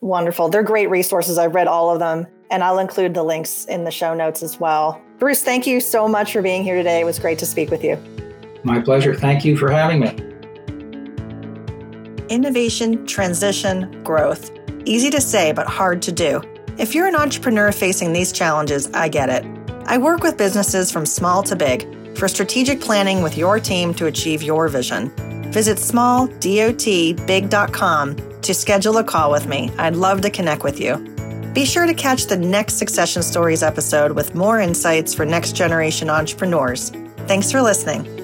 Wonderful. 0.00 0.48
They're 0.48 0.62
great 0.62 0.88
resources. 0.88 1.38
I've 1.38 1.54
read 1.54 1.66
all 1.66 1.90
of 1.90 1.98
them, 1.98 2.26
and 2.50 2.62
I'll 2.62 2.78
include 2.78 3.14
the 3.14 3.24
links 3.24 3.64
in 3.66 3.84
the 3.84 3.90
show 3.90 4.14
notes 4.14 4.42
as 4.42 4.60
well. 4.60 5.00
Bruce, 5.18 5.42
thank 5.42 5.66
you 5.66 5.80
so 5.80 6.06
much 6.06 6.32
for 6.32 6.42
being 6.42 6.62
here 6.62 6.76
today. 6.76 7.00
It 7.00 7.04
was 7.04 7.18
great 7.18 7.38
to 7.40 7.46
speak 7.46 7.70
with 7.70 7.82
you. 7.82 7.98
My 8.62 8.80
pleasure. 8.80 9.14
Thank 9.14 9.44
you 9.44 9.56
for 9.56 9.70
having 9.70 10.00
me 10.00 10.35
innovation, 12.28 13.06
transition, 13.06 14.02
growth. 14.02 14.50
Easy 14.84 15.10
to 15.10 15.20
say, 15.20 15.52
but 15.52 15.66
hard 15.66 16.02
to 16.02 16.12
do. 16.12 16.40
If 16.78 16.94
you're 16.94 17.06
an 17.06 17.16
entrepreneur 17.16 17.72
facing 17.72 18.12
these 18.12 18.32
challenges, 18.32 18.90
I 18.92 19.08
get 19.08 19.28
it. 19.28 19.44
I 19.86 19.98
work 19.98 20.22
with 20.22 20.36
businesses 20.36 20.92
from 20.92 21.06
small 21.06 21.42
to 21.44 21.56
big 21.56 21.86
for 22.16 22.28
strategic 22.28 22.80
planning 22.80 23.22
with 23.22 23.36
your 23.36 23.60
team 23.60 23.92
to 23.94 24.06
achieve 24.06 24.42
your 24.42 24.68
vision. 24.68 25.10
Visit 25.52 25.78
smalldotbig.com 25.78 28.16
to 28.42 28.54
schedule 28.54 28.98
a 28.98 29.04
call 29.04 29.30
with 29.30 29.46
me. 29.46 29.70
I'd 29.78 29.96
love 29.96 30.20
to 30.22 30.30
connect 30.30 30.64
with 30.64 30.80
you. 30.80 30.96
Be 31.54 31.64
sure 31.64 31.86
to 31.86 31.94
catch 31.94 32.26
the 32.26 32.36
next 32.36 32.74
Succession 32.74 33.22
Stories 33.22 33.62
episode 33.62 34.12
with 34.12 34.34
more 34.34 34.60
insights 34.60 35.14
for 35.14 35.24
next 35.24 35.52
generation 35.52 36.10
entrepreneurs. 36.10 36.90
Thanks 37.26 37.50
for 37.50 37.62
listening. 37.62 38.15